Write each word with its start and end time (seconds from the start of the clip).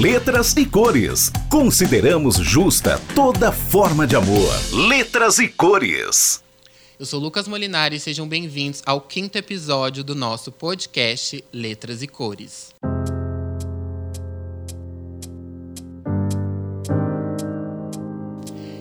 Letras 0.00 0.56
e 0.56 0.66
Cores. 0.66 1.30
Consideramos 1.48 2.34
justa 2.38 3.00
toda 3.14 3.52
forma 3.52 4.08
de 4.08 4.16
amor. 4.16 4.52
Letras 4.88 5.38
e 5.38 5.46
Cores. 5.46 6.42
Eu 6.98 7.06
sou 7.06 7.20
Lucas 7.20 7.46
Molinari 7.46 7.94
e 7.94 8.00
sejam 8.00 8.26
bem-vindos 8.26 8.82
ao 8.84 9.00
quinto 9.00 9.38
episódio 9.38 10.02
do 10.02 10.12
nosso 10.12 10.50
podcast 10.50 11.44
Letras 11.52 12.02
e 12.02 12.08
Cores. 12.08 12.74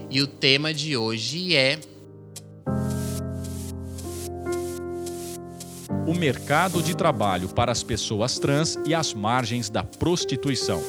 E 0.10 0.20
o 0.20 0.26
tema 0.26 0.74
de 0.74 0.98
hoje 0.98 1.56
é 1.56 1.78
o 6.06 6.14
mercado 6.14 6.84
de 6.84 6.96
trabalho 6.96 7.48
para 7.48 7.72
as 7.72 7.82
pessoas 7.82 8.38
trans 8.38 8.78
e 8.86 8.94
as 8.94 9.14
margens 9.14 9.70
da 9.70 9.84
prostituição. 9.84 10.84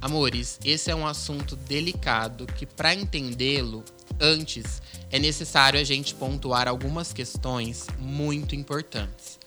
Amores, 0.00 0.60
esse 0.64 0.88
é 0.88 0.94
um 0.94 1.04
assunto 1.04 1.56
delicado 1.56 2.46
que, 2.46 2.64
para 2.64 2.94
entendê-lo, 2.94 3.84
antes 4.20 4.80
é 5.10 5.18
necessário 5.18 5.80
a 5.80 5.84
gente 5.84 6.14
pontuar 6.14 6.68
algumas 6.68 7.12
questões 7.12 7.88
muito 7.98 8.54
importantes. 8.54 9.38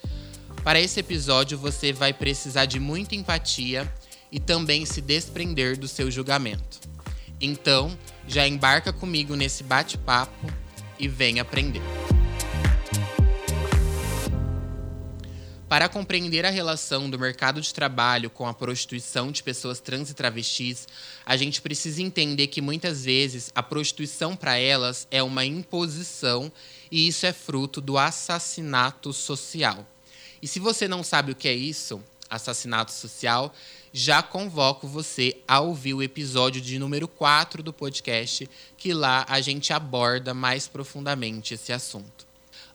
Para 0.63 0.81
esse 0.81 0.99
episódio, 0.99 1.57
você 1.57 1.93
vai 1.93 2.11
precisar 2.11 2.65
de 2.65 2.77
muita 2.77 3.15
empatia 3.15 3.91
e 4.29 4.39
também 4.39 4.85
se 4.85 4.99
desprender 4.99 5.77
do 5.79 5.87
seu 5.87 6.11
julgamento. 6.11 6.81
Então, 7.41 7.97
já 8.29 8.47
embarca 8.47 8.93
comigo 8.93 9.35
nesse 9.35 9.63
bate-papo 9.63 10.53
e 10.99 11.07
vem 11.07 11.39
aprender. 11.39 11.81
Para 15.67 15.89
compreender 15.89 16.45
a 16.45 16.51
relação 16.51 17.09
do 17.09 17.17
mercado 17.17 17.59
de 17.59 17.73
trabalho 17.73 18.29
com 18.29 18.47
a 18.47 18.53
prostituição 18.53 19.31
de 19.31 19.41
pessoas 19.41 19.79
trans 19.79 20.11
e 20.11 20.13
travestis, 20.13 20.87
a 21.25 21.35
gente 21.35 21.59
precisa 21.59 22.03
entender 22.03 22.47
que 22.47 22.61
muitas 22.61 23.03
vezes 23.03 23.51
a 23.55 23.63
prostituição 23.63 24.35
para 24.35 24.57
elas 24.57 25.07
é 25.09 25.23
uma 25.23 25.43
imposição 25.43 26.51
e 26.91 27.07
isso 27.07 27.25
é 27.25 27.33
fruto 27.33 27.81
do 27.81 27.97
assassinato 27.97 29.11
social. 29.11 29.87
E 30.39 30.47
se 30.47 30.59
você 30.59 30.87
não 30.87 31.03
sabe 31.03 31.31
o 31.31 31.35
que 31.35 31.47
é 31.47 31.53
isso, 31.53 32.01
assassinato 32.29 32.91
social, 32.91 33.53
já 33.91 34.21
convoco 34.21 34.87
você 34.87 35.37
a 35.47 35.59
ouvir 35.59 35.93
o 35.93 36.03
episódio 36.03 36.61
de 36.61 36.77
número 36.77 37.07
4 37.07 37.63
do 37.63 37.73
podcast, 37.73 38.49
que 38.77 38.93
lá 38.93 39.25
a 39.27 39.41
gente 39.41 39.73
aborda 39.73 40.33
mais 40.33 40.67
profundamente 40.67 41.53
esse 41.53 41.73
assunto. 41.73 42.27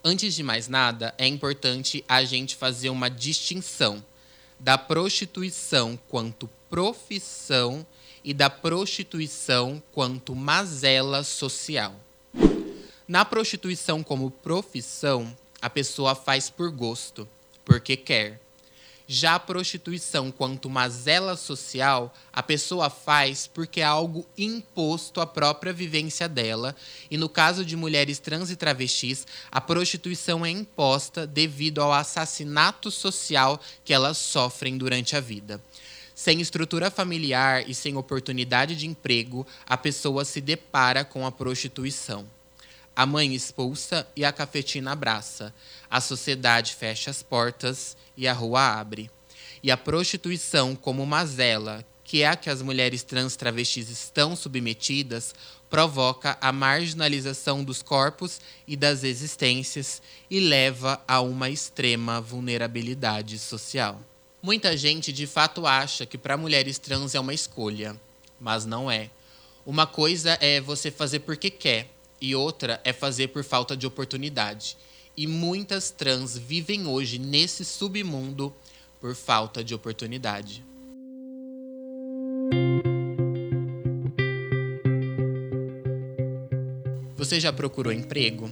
Antes 0.03 0.35
de 0.35 0.43
mais 0.43 0.69
nada, 0.69 1.15
é 1.17 1.27
importante 1.27 2.05
a 2.09 2.25
gente 2.25 2.57
fazer 2.57 2.91
uma 2.91 3.09
distinção 3.09 4.05
da 4.59 4.77
prostituição 4.77 5.99
quanto 6.09 6.49
profissão 6.69 7.87
e 8.23 8.33
da 8.33 8.49
prostituição 8.49 9.83
quanto 9.93 10.35
mazela 10.35 11.23
social. 11.23 11.95
Na 13.07 13.25
prostituição 13.25 14.03
como 14.03 14.31
profissão, 14.31 15.37
a 15.61 15.69
pessoa 15.69 16.15
faz 16.15 16.49
por 16.49 16.71
gosto, 16.71 17.29
porque 17.65 17.97
quer. 17.97 18.44
Já 19.07 19.35
a 19.35 19.39
prostituição, 19.39 20.31
quanto 20.31 20.71
mazela 20.71 21.37
social, 21.37 22.15
a 22.33 22.43
pessoa 22.43 22.89
faz 22.89 23.47
porque 23.47 23.83
é 23.83 23.85
algo 23.85 24.27
imposto 24.37 25.21
à 25.21 25.27
própria 25.27 25.75
vivência 25.75 26.27
dela. 26.27 26.75
E 27.11 27.19
no 27.19 27.29
caso 27.29 27.67
de 27.67 27.77
mulheres 27.77 28.19
trans 28.19 28.51
e 28.51 28.57
travestis, 28.57 29.27
a 29.53 29.61
prostituição 29.61 30.45
é 30.45 30.49
imposta 30.49 31.27
devido 31.27 31.83
ao 31.83 31.93
assassinato 31.93 32.91
social 32.91 33.61
que 33.85 33.93
elas 33.93 34.17
sofrem 34.17 34.79
durante 34.79 35.15
a 35.15 35.21
vida. 35.21 35.63
Sem 36.15 36.41
estrutura 36.41 36.91
familiar 36.91 37.69
e 37.69 37.75
sem 37.75 37.97
oportunidade 37.97 38.75
de 38.75 38.87
emprego, 38.87 39.47
a 39.67 39.77
pessoa 39.77 40.25
se 40.25 40.41
depara 40.41 41.05
com 41.05 41.27
a 41.27 41.33
prostituição. 41.33 42.25
A 42.97 43.05
mãe 43.05 43.35
expulsa 43.35 44.07
e 44.15 44.25
a 44.25 44.33
cafetina 44.33 44.93
abraça. 44.93 45.53
A 45.91 46.01
sociedade 46.01 46.75
fecha 46.75 47.11
as 47.11 47.23
portas 47.23 47.97
e 48.17 48.29
a 48.29 48.33
rua 48.33 48.79
abre. 48.79 49.11
E 49.63 49.71
a 49.71 49.77
prostituição 49.77 50.77
como 50.77 51.05
mazela, 51.05 51.85
que 52.05 52.23
é 52.23 52.29
a 52.29 52.37
que 52.37 52.51
as 52.51 52.63
mulheres 52.63 53.03
trans 53.03 53.35
travestis 53.35 53.89
estão 53.89 54.37
submetidas, 54.37 55.35
provoca 55.69 56.39
a 56.41 56.53
marginalização 56.53 57.65
dos 57.65 57.83
corpos 57.83 58.41
e 58.67 58.77
das 58.77 59.03
existências 59.03 60.01
e 60.31 60.39
leva 60.39 61.03
a 61.09 61.21
uma 61.21 61.51
extrema 61.51 62.21
vulnerabilidade 62.21 63.39
social. 63.39 64.01
Muita 64.41 64.77
gente 64.77 65.13
de 65.13 65.27
fato 65.27 65.67
acha 65.67 66.07
que 66.07 66.19
para 66.19 66.37
mulheres 66.37 66.79
trans 66.79 67.15
é 67.15 67.19
uma 67.19 67.35
escolha, 67.35 67.99
mas 68.39 68.65
não 68.67 68.91
é. 68.91 69.11
Uma 69.67 69.87
coisa 69.87 70.39
é 70.41 70.61
você 70.61 70.91
fazer 70.91 71.21
porque 71.21 71.49
quer, 71.51 71.89
e 72.25 72.35
outra 72.35 72.81
é 72.85 72.93
fazer 72.93 73.29
por 73.29 73.45
falta 73.45 73.77
de 73.77 73.87
oportunidade. 73.87 74.79
E 75.15 75.27
muitas 75.27 75.91
trans 75.91 76.39
vivem 76.39 76.87
hoje 76.87 77.19
nesse 77.19 77.67
submundo 77.67 78.53
por 78.99 79.15
falta 79.15 79.63
de 79.63 79.75
oportunidade. 79.75 80.65
Você 87.15 87.39
já 87.39 87.53
procurou 87.53 87.93
emprego? 87.93 88.51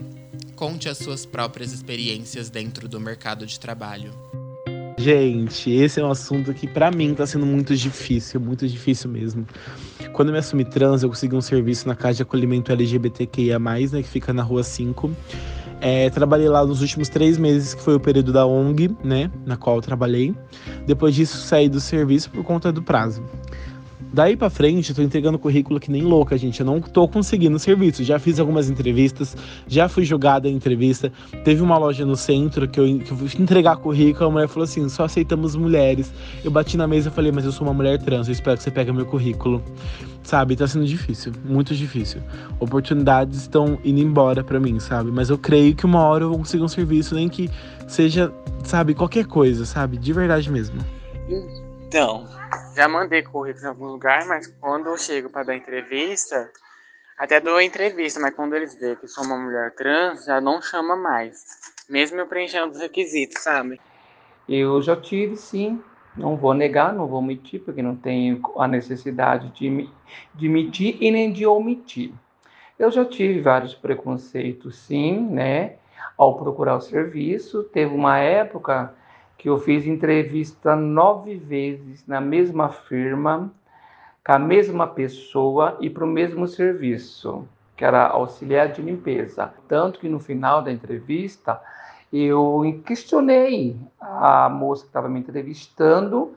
Conte 0.54 0.90
as 0.90 0.98
suas 0.98 1.24
próprias 1.24 1.72
experiências 1.72 2.50
dentro 2.50 2.86
do 2.86 3.00
mercado 3.00 3.46
de 3.46 3.58
trabalho. 3.58 4.12
Gente, 4.98 5.70
esse 5.70 5.98
é 5.98 6.04
um 6.04 6.10
assunto 6.10 6.52
que 6.52 6.68
para 6.68 6.90
mim 6.90 7.14
tá 7.14 7.26
sendo 7.26 7.46
muito 7.46 7.74
difícil, 7.74 8.38
muito 8.38 8.68
difícil 8.68 9.10
mesmo. 9.10 9.46
Quando 10.12 10.28
eu 10.28 10.32
me 10.32 10.38
assumi 10.38 10.64
trans, 10.64 11.02
eu 11.02 11.08
consegui 11.08 11.34
um 11.34 11.40
serviço 11.40 11.88
na 11.88 11.94
casa 11.94 12.16
de 12.16 12.22
acolhimento 12.22 12.70
LGBTQIA+, 12.70 13.58
né, 13.58 14.02
que 14.02 14.08
fica 14.08 14.32
na 14.32 14.42
Rua 14.42 14.62
5. 14.62 15.10
É, 15.80 16.10
trabalhei 16.10 16.48
lá 16.48 16.64
nos 16.64 16.80
últimos 16.80 17.08
três 17.08 17.38
meses, 17.38 17.74
que 17.74 17.82
foi 17.82 17.94
o 17.94 18.00
período 18.00 18.32
da 18.32 18.46
ONG, 18.46 18.94
né, 19.02 19.30
na 19.44 19.56
qual 19.56 19.76
eu 19.76 19.82
trabalhei. 19.82 20.34
Depois 20.86 21.14
disso, 21.14 21.38
saí 21.38 21.68
do 21.68 21.80
serviço 21.80 22.30
por 22.30 22.44
conta 22.44 22.70
do 22.70 22.82
prazo. 22.82 23.22
Daí 24.12 24.36
para 24.36 24.50
frente, 24.50 24.90
eu 24.90 24.96
tô 24.96 25.02
entregando 25.02 25.38
currículo 25.38 25.80
que 25.80 25.90
nem 25.90 26.02
louca, 26.02 26.36
gente. 26.36 26.60
Eu 26.60 26.66
não 26.66 26.80
tô 26.80 27.06
conseguindo 27.08 27.58
serviço. 27.58 28.04
Já 28.04 28.18
fiz 28.18 28.38
algumas 28.38 28.70
entrevistas, 28.70 29.36
já 29.66 29.88
fui 29.88 30.04
jogada 30.04 30.48
em 30.48 30.54
entrevista. 30.54 31.12
Teve 31.44 31.62
uma 31.62 31.76
loja 31.76 32.04
no 32.04 32.16
centro 32.16 32.68
que 32.68 32.78
eu, 32.78 32.98
que 32.98 33.10
eu 33.10 33.16
fui 33.16 33.28
entregar 33.38 33.76
currículo, 33.76 34.28
a 34.28 34.30
mulher 34.30 34.48
falou 34.48 34.64
assim: 34.64 34.88
só 34.88 35.04
aceitamos 35.04 35.56
mulheres. 35.56 36.12
Eu 36.44 36.50
bati 36.50 36.76
na 36.76 36.86
mesa 36.86 37.08
e 37.08 37.12
falei, 37.12 37.32
mas 37.32 37.44
eu 37.44 37.52
sou 37.52 37.66
uma 37.66 37.74
mulher 37.74 37.98
trans, 37.98 38.28
eu 38.28 38.32
espero 38.32 38.56
que 38.56 38.62
você 38.62 38.70
pegue 38.70 38.92
meu 38.92 39.06
currículo. 39.06 39.62
Sabe, 40.22 40.54
tá 40.54 40.68
sendo 40.68 40.86
difícil, 40.86 41.32
muito 41.44 41.74
difícil. 41.74 42.20
Oportunidades 42.60 43.40
estão 43.40 43.76
indo 43.84 44.00
embora 44.00 44.44
para 44.44 44.60
mim, 44.60 44.78
sabe? 44.78 45.10
Mas 45.10 45.30
eu 45.30 45.36
creio 45.36 45.74
que 45.74 45.84
uma 45.84 46.00
hora 46.02 46.24
eu 46.24 46.28
vou 46.28 46.38
conseguir 46.38 46.62
um 46.62 46.68
serviço, 46.68 47.16
nem 47.16 47.28
que 47.28 47.50
seja, 47.88 48.32
sabe, 48.62 48.94
qualquer 48.94 49.26
coisa, 49.26 49.64
sabe? 49.64 49.98
De 49.98 50.12
verdade 50.12 50.50
mesmo. 50.50 50.80
Então, 51.92 52.24
já 52.74 52.88
mandei 52.88 53.22
currículo 53.22 53.66
em 53.66 53.68
algum 53.68 53.84
lugar, 53.84 54.24
mas 54.24 54.46
quando 54.46 54.86
eu 54.86 54.96
chego 54.96 55.28
para 55.28 55.42
dar 55.42 55.54
entrevista, 55.54 56.50
até 57.18 57.38
dou 57.38 57.60
entrevista, 57.60 58.18
mas 58.18 58.34
quando 58.34 58.56
eles 58.56 58.74
veem 58.74 58.96
que 58.96 59.06
sou 59.06 59.22
uma 59.24 59.36
mulher 59.36 59.74
trans, 59.74 60.24
já 60.24 60.40
não 60.40 60.62
chama 60.62 60.96
mais. 60.96 61.44
Mesmo 61.90 62.18
eu 62.18 62.26
preenchendo 62.26 62.72
os 62.72 62.78
requisitos, 62.78 63.42
sabe? 63.42 63.78
Eu 64.48 64.80
já 64.80 64.96
tive, 64.96 65.36
sim. 65.36 65.84
Não 66.16 66.34
vou 66.34 66.54
negar, 66.54 66.94
não 66.94 67.06
vou 67.06 67.20
mentir, 67.20 67.60
porque 67.60 67.82
não 67.82 67.94
tenho 67.94 68.40
a 68.56 68.66
necessidade 68.66 69.50
de, 69.50 69.86
de 70.34 70.48
mentir 70.48 70.96
e 70.98 71.10
nem 71.10 71.30
de 71.30 71.46
omitir. 71.46 72.10
Eu 72.78 72.90
já 72.90 73.04
tive 73.04 73.42
vários 73.42 73.74
preconceitos, 73.74 74.78
sim, 74.78 75.20
né? 75.28 75.74
Ao 76.16 76.38
procurar 76.38 76.76
o 76.76 76.80
serviço. 76.80 77.64
Teve 77.64 77.94
uma 77.94 78.18
época 78.18 78.94
que 79.42 79.48
eu 79.48 79.58
fiz 79.58 79.84
entrevista 79.84 80.76
nove 80.76 81.34
vezes 81.34 82.06
na 82.06 82.20
mesma 82.20 82.68
firma, 82.68 83.50
com 84.24 84.32
a 84.32 84.38
mesma 84.38 84.86
pessoa 84.86 85.76
e 85.80 85.90
para 85.90 86.04
o 86.04 86.06
mesmo 86.06 86.46
serviço, 86.46 87.44
que 87.76 87.84
era 87.84 88.06
auxiliar 88.06 88.68
de 88.68 88.80
limpeza. 88.80 89.52
Tanto 89.66 89.98
que 89.98 90.08
no 90.08 90.20
final 90.20 90.62
da 90.62 90.70
entrevista 90.70 91.60
eu 92.12 92.62
questionei 92.86 93.76
a 94.00 94.48
moça 94.48 94.82
que 94.82 94.90
estava 94.90 95.08
me 95.08 95.18
entrevistando 95.18 96.34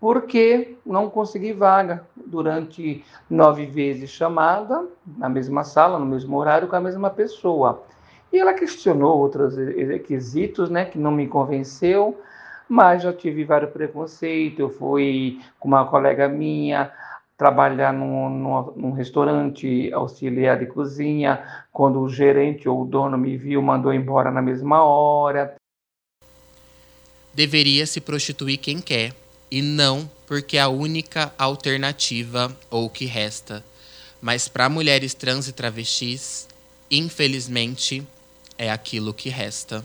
porque 0.00 0.76
não 0.84 1.08
consegui 1.08 1.52
vaga 1.52 2.04
durante 2.16 3.04
nove 3.28 3.64
vezes 3.64 4.10
chamada 4.10 4.88
na 5.16 5.28
mesma 5.28 5.62
sala, 5.62 6.00
no 6.00 6.06
mesmo 6.06 6.36
horário, 6.36 6.66
com 6.66 6.74
a 6.74 6.80
mesma 6.80 7.10
pessoa. 7.10 7.84
E 8.32 8.38
ela 8.40 8.54
questionou 8.54 9.18
outros 9.18 9.56
requisitos, 9.56 10.68
né, 10.68 10.84
que 10.84 10.98
não 10.98 11.12
me 11.12 11.28
convenceu 11.28 12.18
mas 12.70 13.02
já 13.02 13.12
tive 13.12 13.42
vários 13.42 13.72
preconceitos. 13.72 14.60
Eu 14.60 14.70
fui 14.70 15.40
com 15.58 15.66
uma 15.66 15.84
colega 15.86 16.28
minha 16.28 16.92
trabalhar 17.36 17.92
num, 17.92 18.28
num, 18.28 18.72
num, 18.76 18.92
restaurante 18.92 19.90
auxiliar 19.92 20.58
de 20.58 20.66
cozinha, 20.66 21.42
quando 21.72 21.98
o 21.98 22.08
gerente 22.08 22.68
ou 22.68 22.82
o 22.82 22.84
dono 22.84 23.18
me 23.18 23.36
viu, 23.36 23.60
mandou 23.60 23.92
embora 23.92 24.30
na 24.30 24.42
mesma 24.42 24.84
hora. 24.84 25.56
Deveria 27.34 27.86
se 27.86 28.00
prostituir 28.00 28.58
quem 28.58 28.78
quer, 28.80 29.14
e 29.50 29.62
não 29.62 30.08
porque 30.26 30.58
é 30.58 30.60
a 30.60 30.68
única 30.68 31.32
alternativa 31.38 32.54
ou 32.70 32.88
que 32.90 33.06
resta. 33.06 33.64
Mas 34.20 34.46
para 34.46 34.68
mulheres 34.68 35.14
trans 35.14 35.48
e 35.48 35.52
travestis, 35.52 36.46
infelizmente, 36.90 38.06
é 38.58 38.70
aquilo 38.70 39.14
que 39.14 39.30
resta. 39.30 39.84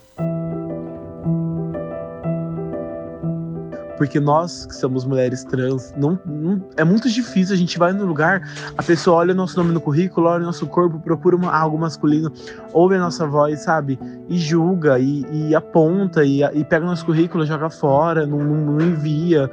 Porque 3.98 4.20
nós, 4.20 4.66
que 4.66 4.76
somos 4.76 5.06
mulheres 5.06 5.44
trans, 5.44 5.94
não, 5.98 6.20
não, 6.26 6.62
é 6.76 6.84
muito 6.84 7.10
difícil. 7.10 7.56
A 7.56 7.58
gente 7.58 7.78
vai 7.78 7.94
no 7.94 8.06
lugar, 8.06 8.42
a 8.78 8.84
pessoa 8.84 9.18
olha 9.18 9.34
o 9.34 9.36
nosso 9.36 9.58
nome 9.58 9.74
no 9.74 9.80
currículo, 9.80 10.28
olha 10.28 10.44
o 10.44 10.46
nosso 10.46 10.68
corpo, 10.68 11.00
procura 11.00 11.36
uma, 11.36 11.52
algo 11.52 11.78
masculino, 11.78 12.32
ouve 12.74 12.96
a 12.96 13.00
nossa 13.00 13.26
voz, 13.26 13.62
sabe? 13.62 14.00
E 14.28 14.38
julga, 14.38 15.00
e, 15.00 15.26
e 15.32 15.56
aponta, 15.56 16.24
e, 16.24 16.44
e, 16.44 16.64
pega 16.64 16.86
o 16.86 16.90
nosso 16.90 17.06
currículo, 17.06 17.46
joga 17.46 17.70
fora, 17.70 18.26
não, 18.26 18.40
não, 18.40 18.74
não 18.74 18.82
envia, 18.86 19.50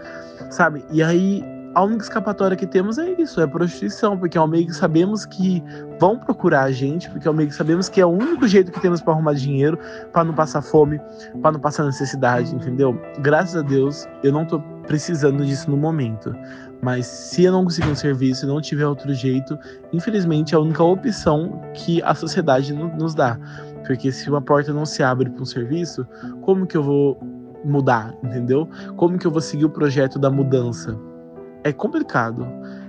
sabe? 0.51 0.85
E 0.91 1.03
aí 1.03 1.45
a 1.75 1.83
única 1.83 2.03
escapatória 2.03 2.57
que 2.57 2.67
temos 2.67 2.99
é 2.99 3.11
isso, 3.19 3.41
é 3.41 3.47
prostituição, 3.47 4.19
porque 4.19 4.37
ao 4.37 4.47
meio 4.47 4.67
que 4.67 4.75
sabemos 4.75 5.25
que 5.25 5.63
vão 5.99 6.19
procurar 6.19 6.65
a 6.65 6.73
gente, 6.73 7.09
porque 7.11 7.27
ao 7.27 7.33
meio 7.33 7.49
que 7.49 7.55
sabemos 7.55 7.89
que 7.89 8.01
é 8.01 8.07
o 8.07 8.11
único 8.11 8.47
jeito 8.47 8.71
que 8.71 8.81
temos 8.81 9.01
para 9.01 9.15
arrumar 9.15 9.35
dinheiro, 9.35 9.79
para 10.13 10.25
não 10.25 10.35
passar 10.35 10.61
fome, 10.61 11.01
para 11.41 11.53
não 11.53 11.61
passar 11.61 11.85
necessidade, 11.85 12.55
entendeu? 12.55 13.01
Graças 13.21 13.57
a 13.57 13.63
Deus, 13.63 14.07
eu 14.23 14.33
não 14.33 14.45
tô 14.45 14.61
precisando 14.87 15.45
disso 15.45 15.71
no 15.71 15.77
momento. 15.77 16.35
Mas 16.83 17.07
se 17.07 17.45
eu 17.45 17.53
não 17.53 17.65
conseguir 17.65 17.89
um 17.89 17.95
serviço 17.95 18.45
e 18.45 18.49
não 18.49 18.61
tiver 18.61 18.87
outro 18.87 19.15
jeito, 19.15 19.57
infelizmente 19.93 20.55
é 20.55 20.59
a 20.59 20.61
única 20.61 20.83
opção 20.83 21.63
que 21.75 22.03
a 22.03 22.15
sociedade 22.15 22.73
nos 22.73 23.15
dá. 23.15 23.39
Porque 23.87 24.11
se 24.11 24.29
uma 24.29 24.43
porta 24.43 24.73
não 24.73 24.85
se 24.85 25.03
abre 25.03 25.31
para 25.31 25.43
um 25.43 25.47
serviço, 25.47 26.07
como 26.43 26.67
que 26.67 26.77
eu 26.77 26.83
vou 26.83 27.21
mudar, 27.65 28.13
entendeu? 28.23 28.69
Como 28.97 29.17
que 29.17 29.27
eu 29.27 29.31
vou 29.31 29.41
seguir 29.41 29.65
o 29.65 29.71
projeto 29.71 30.19
da 30.19 30.29
mudança? 30.29 30.99
É 31.65 31.73
complicado. 31.73 32.47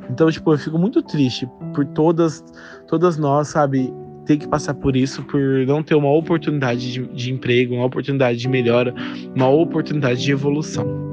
Então, 0.10 0.30
tipo, 0.30 0.54
eu 0.54 0.58
fico 0.58 0.78
muito 0.78 1.02
triste 1.02 1.48
por 1.74 1.86
todas, 1.86 2.44
todas 2.88 3.18
nós, 3.18 3.48
sabe, 3.50 3.94
ter 4.26 4.38
que 4.38 4.48
passar 4.48 4.74
por 4.74 4.96
isso, 4.96 5.24
por 5.24 5.42
não 5.66 5.84
ter 5.84 5.96
uma 5.96 6.12
oportunidade 6.12 6.92
de, 6.92 7.08
de 7.08 7.32
emprego, 7.32 7.76
uma 7.76 7.86
oportunidade 7.86 8.40
de 8.40 8.48
melhora, 8.48 8.94
uma 9.36 9.50
oportunidade 9.50 10.22
de 10.22 10.32
evolução. 10.32 11.13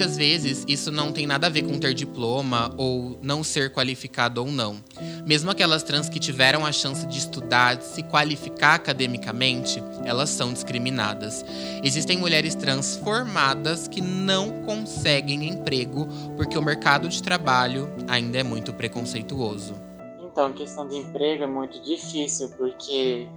Muitas 0.00 0.16
vezes 0.16 0.64
isso 0.66 0.90
não 0.90 1.12
tem 1.12 1.26
nada 1.26 1.46
a 1.46 1.50
ver 1.50 1.60
com 1.60 1.78
ter 1.78 1.92
diploma 1.92 2.74
ou 2.78 3.18
não 3.20 3.44
ser 3.44 3.70
qualificado 3.70 4.40
ou 4.40 4.50
não. 4.50 4.82
Mesmo 5.26 5.50
aquelas 5.50 5.82
trans 5.82 6.08
que 6.08 6.18
tiveram 6.18 6.64
a 6.64 6.72
chance 6.72 7.06
de 7.06 7.18
estudar, 7.18 7.74
de 7.74 7.84
se 7.84 8.02
qualificar 8.04 8.76
academicamente, 8.76 9.82
elas 10.02 10.30
são 10.30 10.54
discriminadas. 10.54 11.44
Existem 11.84 12.16
mulheres 12.16 12.54
trans 12.54 12.96
formadas 12.96 13.86
que 13.86 14.00
não 14.00 14.62
conseguem 14.62 15.46
emprego 15.46 16.08
porque 16.34 16.56
o 16.56 16.62
mercado 16.62 17.06
de 17.06 17.22
trabalho 17.22 17.92
ainda 18.08 18.38
é 18.38 18.42
muito 18.42 18.72
preconceituoso. 18.72 19.74
Então, 20.22 20.50
questão 20.54 20.88
de 20.88 20.96
emprego 20.96 21.44
é 21.44 21.46
muito 21.46 21.78
difícil 21.82 22.48
porque 22.56 23.28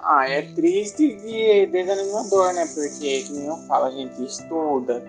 ah, 0.00 0.28
é 0.28 0.42
triste 0.42 1.02
e 1.02 1.66
desanimador, 1.66 2.52
né? 2.52 2.64
Porque, 2.72 3.24
como 3.26 3.40
eu 3.40 3.56
falo, 3.66 3.86
a 3.86 3.90
gente 3.90 4.22
estuda, 4.22 5.02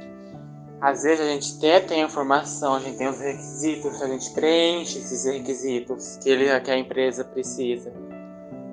às 0.83 1.03
vezes 1.03 1.21
a 1.21 1.29
gente 1.29 1.55
até 1.57 1.79
tem 1.79 2.03
a 2.03 2.05
informação, 2.07 2.75
a 2.75 2.79
gente 2.79 2.97
tem 2.97 3.07
os 3.07 3.17
requisitos, 3.17 4.01
a 4.01 4.07
gente 4.07 4.33
preenche 4.33 4.99
esses 4.99 5.23
requisitos 5.23 6.17
que, 6.21 6.29
ele, 6.29 6.59
que 6.59 6.69
a 6.69 6.77
empresa 6.77 7.23
precisa. 7.23 7.89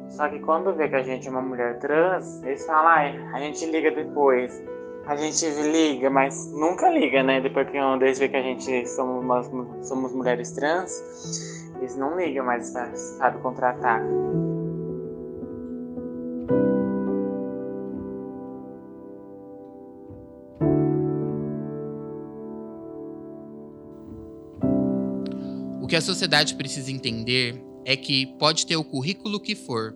Só 0.08 0.28
que 0.28 0.40
quando 0.40 0.74
vê 0.74 0.88
que 0.88 0.96
a 0.96 1.04
gente 1.04 1.28
é 1.28 1.30
uma 1.30 1.40
mulher 1.40 1.78
trans, 1.78 2.42
eles 2.42 2.66
falam, 2.66 2.88
ah, 2.88 3.36
a 3.36 3.38
gente 3.38 3.64
liga 3.64 3.92
depois. 3.92 4.60
A 5.06 5.14
gente 5.14 5.46
liga, 5.70 6.10
mas 6.10 6.50
nunca 6.52 6.90
liga, 6.90 7.22
né? 7.22 7.40
Depois 7.40 7.70
que 7.70 7.76
eles 7.76 8.18
vê 8.18 8.28
que 8.28 8.36
a 8.36 8.42
gente 8.42 8.88
somos, 8.88 9.48
somos 9.86 10.12
mulheres 10.12 10.50
trans, 10.50 11.70
eles 11.78 11.94
não 11.94 12.18
ligam 12.18 12.44
mais, 12.44 12.66
sabe, 13.18 13.38
contratar. 13.38 14.02
Que 25.90 25.96
a 25.96 26.00
sociedade 26.00 26.54
precisa 26.54 26.92
entender 26.92 27.60
é 27.84 27.96
que 27.96 28.24
pode 28.38 28.64
ter 28.64 28.76
o 28.76 28.84
currículo 28.84 29.40
que 29.40 29.56
for. 29.56 29.92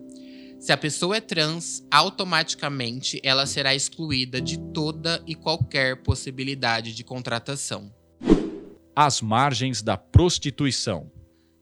Se 0.59 0.73
a 0.73 0.77
pessoa 0.77 1.15
é 1.15 1.21
trans, 1.21 1.87
automaticamente 1.89 3.17
ela 3.23 3.45
será 3.45 3.73
excluída 3.73 4.41
de 4.41 4.59
toda 4.73 5.23
e 5.25 5.33
qualquer 5.33 6.03
possibilidade 6.03 6.93
de 6.93 7.01
contratação. 7.01 7.95
As 8.93 9.21
margens 9.21 9.81
da 9.81 9.95
prostituição. 9.95 11.09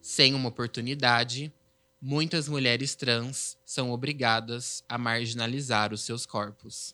Sem 0.02 0.34
uma 0.34 0.48
oportunidade, 0.48 1.54
muitas 2.02 2.48
mulheres 2.48 2.96
trans 2.96 3.56
são 3.64 3.92
obrigadas 3.92 4.82
a 4.88 4.98
marginalizar 4.98 5.92
os 5.92 6.00
seus 6.00 6.26
corpos. 6.26 6.92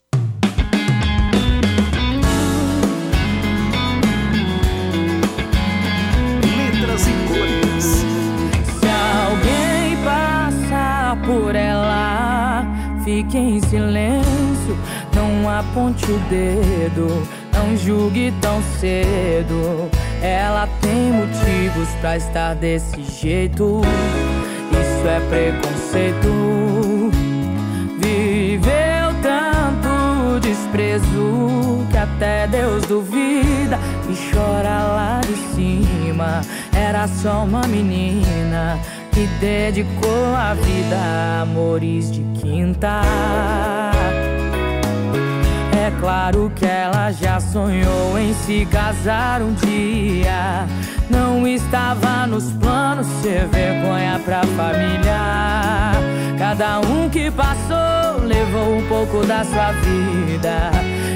Fique 13.11 13.37
em 13.37 13.61
silêncio, 13.63 14.79
não 15.13 15.51
aponte 15.51 16.05
o 16.05 16.19
dedo, 16.31 17.27
não 17.53 17.77
julgue 17.77 18.33
tão 18.41 18.63
cedo. 18.79 19.91
Ela 20.23 20.69
tem 20.81 21.11
motivos 21.11 21.89
pra 22.01 22.17
estar 22.17 22.55
desse 22.55 23.03
jeito. 23.03 23.81
Isso 24.71 25.09
é 25.09 25.21
preconceito. 25.29 27.11
Viveu 27.99 29.13
tanto 29.21 30.39
desprezo 30.41 31.85
que 31.91 31.97
até 31.97 32.47
Deus 32.47 32.85
duvida 32.85 33.77
e 34.09 34.33
chora 34.33 34.85
lá 34.85 35.21
de 35.27 35.35
cima. 35.53 36.43
Era 36.73 37.09
só 37.09 37.43
uma 37.43 37.67
menina 37.67 38.79
que 39.13 39.27
dedicou 39.41 40.35
a 40.35 40.55
vida 40.55 40.97
a 40.97 41.43
amores 41.43 42.11
de 42.11 42.23
quinta. 42.41 43.03
É 45.73 45.91
claro 46.01 46.53
que 46.55 46.67
ela 46.67 47.11
já 47.13 47.41
sonhou 47.41 48.19
em 48.19 48.33
se 48.35 48.67
casar 48.67 49.43
um 49.43 49.53
dia. 49.55 50.67
Não 51.09 51.47
estava 51.47 52.27
nos 52.27 52.53
planos 52.53 53.07
ser 53.23 53.47
vergonha 53.49 54.21
pra 54.25 54.43
família. 54.57 55.93
Cada 56.39 56.81
um 56.81 57.09
que 57.09 57.31
passou 57.31 58.25
levou 58.25 58.77
um 58.77 58.87
pouco 58.87 59.27
da 59.27 59.45
sua 59.45 59.73
vida. 59.73 60.71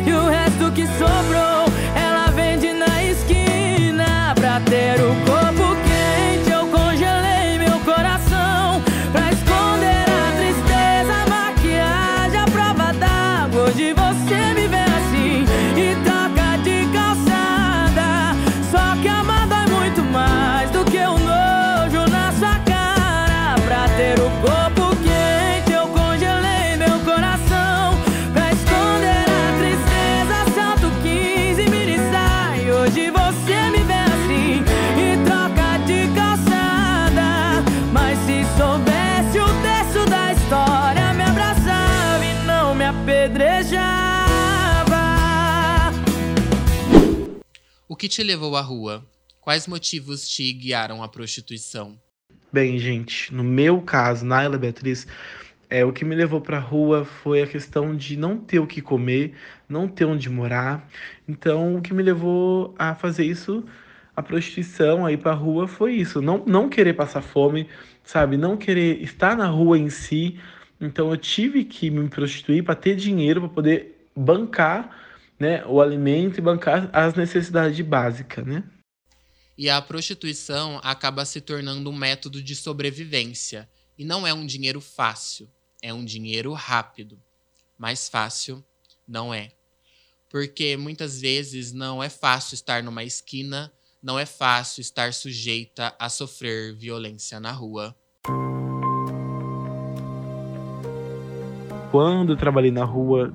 E 0.07 0.13
o 0.13 0.29
resto 0.29 0.73
que 0.73 0.87
sobrou, 0.87 1.67
ela 1.95 2.27
vende 2.35 2.73
na 2.73 3.03
esquina 3.05 4.35
pra 4.35 4.61
ter 4.61 5.01
o 5.01 5.15
corpo 5.25 5.64
que 48.05 48.09
te 48.11 48.23
levou 48.23 48.55
à 48.55 48.61
rua? 48.61 49.03
Quais 49.41 49.67
motivos 49.67 50.29
te 50.29 50.53
guiaram 50.53 51.03
à 51.03 51.09
prostituição? 51.09 51.99
Bem, 52.53 52.79
gente, 52.79 53.33
no 53.33 53.43
meu 53.43 53.81
caso, 53.81 54.27
Naila 54.27 54.59
Beatriz, 54.59 55.07
É, 55.71 55.87
o 55.87 55.91
que 55.91 56.05
me 56.05 56.15
levou 56.15 56.39
para 56.39 56.59
a 56.59 56.61
rua 56.61 57.07
foi 57.07 57.41
a 57.41 57.47
questão 57.47 57.97
de 57.97 58.15
não 58.15 58.37
ter 58.37 58.59
o 58.59 58.67
que 58.67 58.83
comer, 58.83 59.33
não 59.67 59.89
ter 59.89 60.05
onde 60.05 60.29
morar. 60.29 60.87
Então, 61.27 61.77
o 61.77 61.81
que 61.81 61.95
me 61.95 62.03
levou 62.03 62.75
a 62.79 62.95
fazer 62.95 63.25
isso, 63.25 63.65
a 64.15 64.23
prostituição, 64.23 65.07
a 65.07 65.11
ir 65.11 65.17
para 65.17 65.33
a 65.33 65.35
rua, 65.35 65.67
foi 65.67 65.95
isso. 65.95 66.21
Não, 66.21 66.45
não 66.47 66.69
querer 66.69 66.93
passar 66.93 67.23
fome, 67.23 67.67
sabe? 68.03 68.37
Não 68.37 68.59
querer 68.59 69.03
estar 69.03 69.35
na 69.35 69.47
rua 69.47 69.79
em 69.79 69.89
si. 69.89 70.39
Então, 70.79 71.11
eu 71.11 71.17
tive 71.17 71.65
que 71.65 71.89
me 71.89 72.07
prostituir 72.11 72.63
para 72.63 72.75
ter 72.75 72.97
dinheiro 72.97 73.41
para 73.41 73.49
poder 73.49 74.07
bancar 74.15 75.04
né, 75.45 75.63
o 75.67 75.83
alimento 75.83 76.39
e 76.39 76.41
bancar 76.41 76.89
as 76.91 77.15
necessidades 77.15 77.79
básicas, 77.83 78.47
né? 78.47 78.65
E 79.59 79.69
a 79.69 79.81
prostituição 79.83 80.81
acaba 80.83 81.23
se 81.27 81.39
tornando 81.39 81.91
um 81.91 81.95
método 81.95 82.43
de 82.43 82.57
sobrevivência. 82.57 83.69
E 83.99 84.05
não 84.05 84.27
é 84.27 84.33
um 84.33 84.47
dinheiro 84.47 84.81
fácil, 84.81 85.49
é 85.83 85.93
um 85.93 86.03
dinheiro 86.03 86.53
rápido. 86.55 87.21
Mais 87.79 88.09
fácil 88.09 88.65
não 89.07 89.35
é. 89.35 89.53
Porque 90.31 90.79
muitas 90.79 91.21
vezes 91.21 91.73
não 91.73 92.03
é 92.03 92.09
fácil 92.09 92.55
estar 92.55 92.83
numa 92.83 93.05
esquina, 93.05 93.71
não 94.03 94.19
é 94.19 94.25
fácil 94.25 94.81
estar 94.81 95.13
sujeita 95.13 95.95
a 95.99 96.09
sofrer 96.09 96.75
violência 96.75 97.39
na 97.39 97.53
rua. 97.53 97.95
Quando 101.93 102.35
trabalhei 102.35 102.73
na 102.73 102.85
rua, 102.85 103.33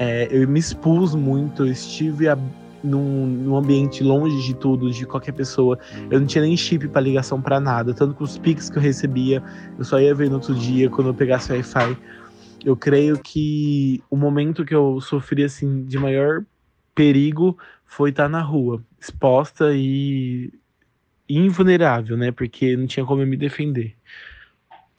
é, 0.00 0.26
eu 0.30 0.48
me 0.48 0.58
expus 0.58 1.14
muito, 1.14 1.66
eu 1.66 1.70
estive 1.70 2.26
a, 2.26 2.38
num, 2.82 3.26
num, 3.26 3.54
ambiente 3.54 4.02
longe 4.02 4.42
de 4.46 4.54
tudo, 4.54 4.90
de 4.90 5.04
qualquer 5.04 5.32
pessoa. 5.32 5.78
Eu 6.10 6.18
não 6.18 6.26
tinha 6.26 6.42
nem 6.42 6.56
chip 6.56 6.88
para 6.88 7.02
ligação 7.02 7.42
para 7.42 7.60
nada, 7.60 7.92
tanto 7.92 8.14
que 8.14 8.22
os 8.22 8.38
pics 8.38 8.70
que 8.70 8.78
eu 8.78 8.82
recebia, 8.82 9.42
eu 9.78 9.84
só 9.84 10.00
ia 10.00 10.14
ver 10.14 10.30
no 10.30 10.36
outro 10.36 10.54
dia 10.54 10.88
quando 10.88 11.08
eu 11.08 11.14
pegasse 11.14 11.52
Wi-Fi. 11.52 11.98
Eu 12.64 12.74
creio 12.74 13.18
que 13.18 14.02
o 14.10 14.16
momento 14.16 14.64
que 14.64 14.74
eu 14.74 15.02
sofri 15.02 15.44
assim 15.44 15.84
de 15.84 15.98
maior 15.98 16.46
perigo 16.94 17.58
foi 17.84 18.08
estar 18.08 18.28
na 18.28 18.40
rua, 18.40 18.82
exposta 18.98 19.74
e 19.74 20.50
invulnerável, 21.28 22.16
né? 22.16 22.32
Porque 22.32 22.74
não 22.74 22.86
tinha 22.86 23.04
como 23.04 23.20
eu 23.20 23.26
me 23.26 23.36
defender. 23.36 23.94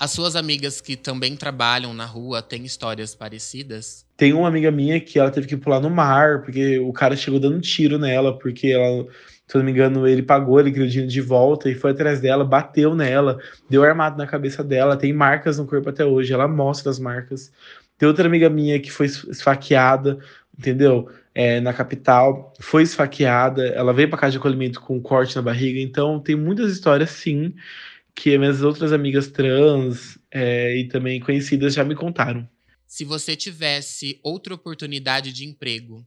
As 0.01 0.09
suas 0.09 0.35
amigas 0.35 0.81
que 0.81 0.95
também 0.95 1.35
trabalham 1.35 1.93
na 1.93 2.05
rua 2.05 2.41
têm 2.41 2.65
histórias 2.65 3.13
parecidas? 3.13 4.03
Tem 4.17 4.33
uma 4.33 4.47
amiga 4.47 4.71
minha 4.71 4.99
que 4.99 5.19
ela 5.19 5.29
teve 5.29 5.45
que 5.45 5.55
pular 5.55 5.79
no 5.79 5.91
mar, 5.91 6.41
porque 6.41 6.79
o 6.79 6.91
cara 6.91 7.15
chegou 7.15 7.39
dando 7.39 7.61
tiro 7.61 7.99
nela, 7.99 8.35
porque 8.35 8.69
ela, 8.69 9.05
se 9.47 9.55
eu 9.55 9.59
não 9.59 9.63
me 9.63 9.71
engano, 9.71 10.07
ele 10.07 10.23
pagou, 10.23 10.59
ele 10.59 10.71
queria 10.71 10.87
o 10.87 10.89
dinheiro 10.89 11.11
de 11.11 11.21
volta 11.21 11.69
e 11.69 11.75
foi 11.75 11.91
atrás 11.91 12.19
dela, 12.19 12.43
bateu 12.43 12.95
nela, 12.95 13.37
deu 13.69 13.83
armado 13.83 14.17
na 14.17 14.25
cabeça 14.25 14.63
dela, 14.63 14.97
tem 14.97 15.13
marcas 15.13 15.59
no 15.59 15.67
corpo 15.67 15.89
até 15.89 16.03
hoje, 16.03 16.33
ela 16.33 16.47
mostra 16.47 16.89
as 16.89 16.97
marcas. 16.97 17.51
Tem 17.95 18.07
outra 18.07 18.25
amiga 18.25 18.49
minha 18.49 18.79
que 18.79 18.91
foi 18.91 19.05
esfaqueada, 19.05 20.17
entendeu? 20.57 21.11
É, 21.35 21.61
na 21.61 21.73
capital, 21.73 22.51
foi 22.59 22.81
esfaqueada, 22.81 23.67
ela 23.67 23.93
veio 23.93 24.09
para 24.09 24.17
casa 24.17 24.31
de 24.31 24.39
acolhimento 24.39 24.81
com 24.81 24.97
um 24.97 24.99
corte 24.99 25.35
na 25.35 25.43
barriga, 25.43 25.79
então 25.79 26.19
tem 26.19 26.35
muitas 26.35 26.71
histórias 26.71 27.11
sim 27.11 27.53
que 28.15 28.37
minhas 28.37 28.61
outras 28.61 28.91
amigas 28.91 29.27
trans 29.27 30.19
é, 30.31 30.77
e 30.77 30.87
também 30.87 31.19
conhecidas 31.19 31.73
já 31.73 31.83
me 31.83 31.95
contaram. 31.95 32.47
Se 32.85 33.05
você 33.05 33.35
tivesse 33.35 34.19
outra 34.23 34.53
oportunidade 34.53 35.31
de 35.31 35.45
emprego, 35.45 36.05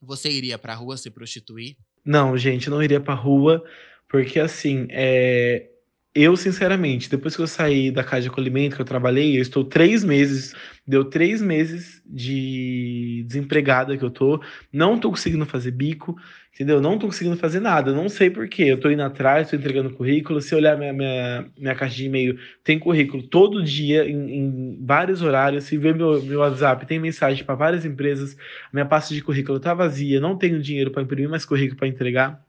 você 0.00 0.30
iria 0.30 0.58
para 0.58 0.72
a 0.72 0.76
rua 0.76 0.96
se 0.96 1.10
prostituir? 1.10 1.76
Não, 2.04 2.36
gente, 2.36 2.70
não 2.70 2.82
iria 2.82 3.00
para 3.00 3.14
a 3.14 3.16
rua, 3.16 3.64
porque 4.08 4.38
assim, 4.38 4.86
é, 4.90 5.70
eu, 6.14 6.36
sinceramente, 6.36 7.10
depois 7.10 7.34
que 7.34 7.42
eu 7.42 7.46
saí 7.48 7.90
da 7.90 8.04
casa 8.04 8.22
de 8.22 8.28
acolhimento, 8.28 8.76
que 8.76 8.82
eu 8.82 8.86
trabalhei, 8.86 9.36
eu 9.36 9.42
estou 9.42 9.64
três 9.64 10.04
meses, 10.04 10.54
deu 10.86 11.04
três 11.04 11.42
meses 11.42 12.00
de 12.06 13.24
desempregada 13.26 13.96
que 13.98 14.04
eu 14.04 14.10
tô, 14.10 14.40
não 14.72 14.96
tô 14.96 15.10
conseguindo 15.10 15.44
fazer 15.44 15.72
bico, 15.72 16.14
entendeu? 16.54 16.80
Não 16.80 16.96
tô 16.96 17.06
conseguindo 17.06 17.36
fazer 17.36 17.58
nada, 17.58 17.92
não 17.92 18.08
sei 18.08 18.30
porquê. 18.30 18.62
Eu 18.64 18.78
tô 18.78 18.88
indo 18.88 19.02
atrás, 19.02 19.50
tô 19.50 19.56
entregando 19.56 19.90
currículo. 19.90 20.40
Se 20.40 20.54
olhar 20.54 20.78
minha, 20.78 20.92
minha, 20.92 21.46
minha 21.58 21.74
caixa 21.74 21.96
de 21.96 22.06
e-mail, 22.06 22.38
tem 22.62 22.78
currículo 22.78 23.24
todo 23.24 23.62
dia, 23.62 24.08
em, 24.08 24.36
em 24.36 24.78
vários 24.80 25.20
horários. 25.20 25.64
Se 25.64 25.76
ver 25.76 25.94
meu, 25.94 26.22
meu 26.22 26.40
WhatsApp, 26.40 26.86
tem 26.86 26.98
mensagem 27.00 27.44
para 27.44 27.56
várias 27.56 27.84
empresas. 27.84 28.36
Minha 28.72 28.86
pasta 28.86 29.12
de 29.12 29.20
currículo 29.22 29.58
tá 29.58 29.74
vazia, 29.74 30.20
não 30.20 30.38
tenho 30.38 30.62
dinheiro 30.62 30.92
para 30.92 31.02
imprimir 31.02 31.28
mais 31.28 31.44
currículo 31.44 31.76
para 31.76 31.88
entregar, 31.88 32.40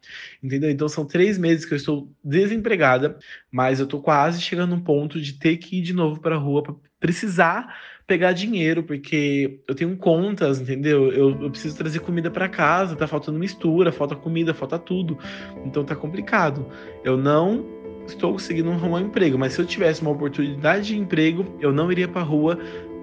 entendeu? 0.41 0.69
Então 0.69 0.87
são 0.87 1.05
três 1.05 1.37
meses 1.37 1.65
que 1.65 1.73
eu 1.73 1.77
estou 1.77 2.07
desempregada, 2.23 3.17
mas 3.51 3.79
eu 3.79 3.87
tô 3.87 3.99
quase 3.99 4.39
chegando 4.39 4.75
um 4.75 4.81
ponto 4.81 5.19
de 5.19 5.33
ter 5.33 5.57
que 5.57 5.79
ir 5.79 5.81
de 5.81 5.93
novo 5.93 6.21
para 6.21 6.35
a 6.35 6.39
rua, 6.39 6.61
pra 6.61 6.75
precisar 6.99 7.75
pegar 8.07 8.33
dinheiro, 8.33 8.83
porque 8.83 9.59
eu 9.67 9.73
tenho 9.73 9.95
contas, 9.97 10.59
entendeu? 10.59 11.11
Eu, 11.11 11.41
eu 11.41 11.49
preciso 11.49 11.75
trazer 11.75 11.99
comida 11.99 12.29
para 12.29 12.47
casa, 12.47 12.95
tá 12.95 13.07
faltando 13.07 13.39
mistura, 13.39 13.91
falta 13.91 14.15
comida, 14.15 14.53
falta 14.53 14.77
tudo. 14.77 15.17
Então 15.65 15.83
tá 15.83 15.95
complicado. 15.95 16.67
Eu 17.03 17.17
não 17.17 17.65
estou 18.07 18.33
conseguindo 18.33 18.71
arrumar 18.71 18.99
um 18.99 19.07
emprego, 19.07 19.37
mas 19.37 19.53
se 19.53 19.61
eu 19.61 19.65
tivesse 19.65 20.01
uma 20.01 20.11
oportunidade 20.11 20.87
de 20.87 20.97
emprego, 20.97 21.45
eu 21.59 21.73
não 21.73 21.91
iria 21.91 22.07
pra 22.07 22.21
rua 22.21 22.59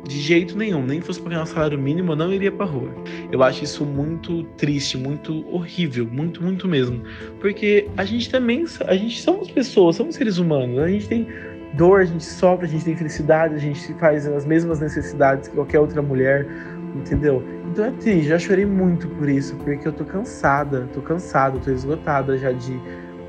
de 0.06 0.20
jeito 0.20 0.56
nenhum, 0.56 0.84
nem 0.84 1.00
fosse 1.00 1.20
para 1.20 1.30
ganhar 1.30 1.42
um 1.42 1.46
salário 1.46 1.78
mínimo, 1.78 2.12
eu 2.12 2.16
não 2.16 2.32
iria 2.32 2.50
pra 2.50 2.66
rua. 2.66 2.92
Eu 3.30 3.42
acho 3.42 3.62
isso 3.62 3.84
muito 3.84 4.42
triste, 4.56 4.96
muito 4.96 5.46
horrível, 5.54 6.06
muito, 6.06 6.42
muito 6.42 6.66
mesmo. 6.66 7.02
Porque 7.40 7.88
a 7.96 8.04
gente 8.04 8.28
também, 8.28 8.64
a 8.86 8.96
gente 8.96 9.20
somos 9.20 9.50
pessoas, 9.50 9.96
somos 9.96 10.16
seres 10.16 10.38
humanos, 10.38 10.78
a 10.78 10.88
gente 10.88 11.08
tem 11.08 11.26
dor, 11.74 12.00
a 12.00 12.04
gente 12.04 12.24
sofre, 12.24 12.66
a 12.66 12.68
gente 12.68 12.84
tem 12.84 12.96
felicidade, 12.96 13.54
a 13.54 13.58
gente 13.58 13.92
faz 13.94 14.26
as 14.26 14.44
mesmas 14.44 14.80
necessidades 14.80 15.48
que 15.48 15.54
qualquer 15.54 15.80
outra 15.80 16.02
mulher, 16.02 16.46
entendeu? 16.94 17.42
Então 17.70 17.86
é 17.86 17.90
triste, 17.90 18.28
já 18.28 18.38
chorei 18.38 18.66
muito 18.66 19.08
por 19.08 19.28
isso, 19.28 19.56
porque 19.56 19.88
eu 19.88 19.92
tô 19.92 20.04
cansada, 20.04 20.88
tô 20.92 21.00
cansada, 21.00 21.58
tô 21.58 21.70
esgotada 21.70 22.36
já 22.36 22.52
de, 22.52 22.78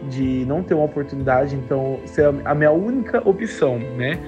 de 0.09 0.45
não 0.45 0.61
ter 0.61 0.73
uma 0.73 0.83
oportunidade, 0.83 1.55
então 1.55 1.99
ser 2.05 2.33
a 2.43 2.53
minha 2.53 2.71
única 2.71 3.27
opção, 3.27 3.79
né? 3.79 4.19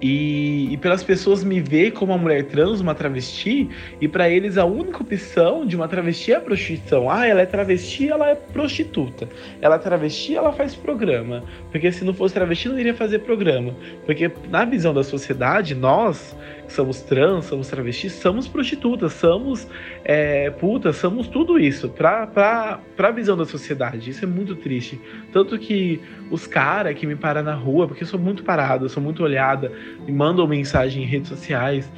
E, 0.00 0.72
e, 0.72 0.76
pelas 0.78 1.02
pessoas 1.02 1.44
me 1.44 1.60
ver 1.60 1.90
como 1.92 2.12
uma 2.12 2.18
mulher 2.18 2.44
trans, 2.44 2.80
uma 2.80 2.94
travesti, 2.94 3.68
e 4.00 4.08
para 4.08 4.30
eles 4.30 4.56
a 4.56 4.64
única 4.64 5.02
opção 5.02 5.66
de 5.66 5.76
uma 5.76 5.86
travesti 5.86 6.32
é 6.32 6.36
a 6.36 6.40
prostituição. 6.40 7.10
Ah, 7.10 7.26
ela 7.26 7.42
é 7.42 7.46
travesti, 7.46 8.08
ela 8.08 8.30
é 8.30 8.34
prostituta. 8.34 9.28
Ela 9.60 9.76
é 9.76 9.78
travesti, 9.78 10.34
ela 10.34 10.52
faz 10.52 10.74
programa. 10.74 11.44
Porque 11.70 11.92
se 11.92 12.04
não 12.04 12.14
fosse 12.14 12.34
travesti, 12.34 12.68
não 12.68 12.78
iria 12.78 12.94
fazer 12.94 13.20
programa. 13.20 13.74
Porque 14.06 14.30
na 14.48 14.64
visão 14.64 14.94
da 14.94 15.04
sociedade, 15.04 15.74
nós 15.74 16.34
somos 16.72 17.00
trans, 17.02 17.46
somos 17.46 17.68
travestis, 17.68 18.12
somos 18.12 18.48
prostitutas, 18.48 19.12
somos 19.12 19.68
é, 20.04 20.50
putas, 20.50 20.96
somos 20.96 21.28
tudo 21.28 21.58
isso 21.58 21.88
pra, 21.88 22.26
pra, 22.26 22.80
pra 22.96 23.10
visão 23.10 23.36
da 23.36 23.44
sociedade. 23.44 24.10
Isso 24.10 24.24
é 24.24 24.28
muito 24.28 24.54
triste. 24.56 25.00
Tanto 25.32 25.58
que 25.58 26.00
os 26.30 26.46
caras 26.46 26.94
que 26.94 27.06
me 27.06 27.16
param 27.16 27.42
na 27.42 27.54
rua, 27.54 27.86
porque 27.86 28.02
eu 28.02 28.08
sou 28.08 28.18
muito 28.18 28.42
parada, 28.42 28.88
sou 28.88 29.02
muito 29.02 29.22
olhada, 29.22 29.72
me 30.06 30.12
mandam 30.12 30.46
mensagem 30.46 31.02
em 31.02 31.06
redes 31.06 31.28
sociais. 31.28 31.90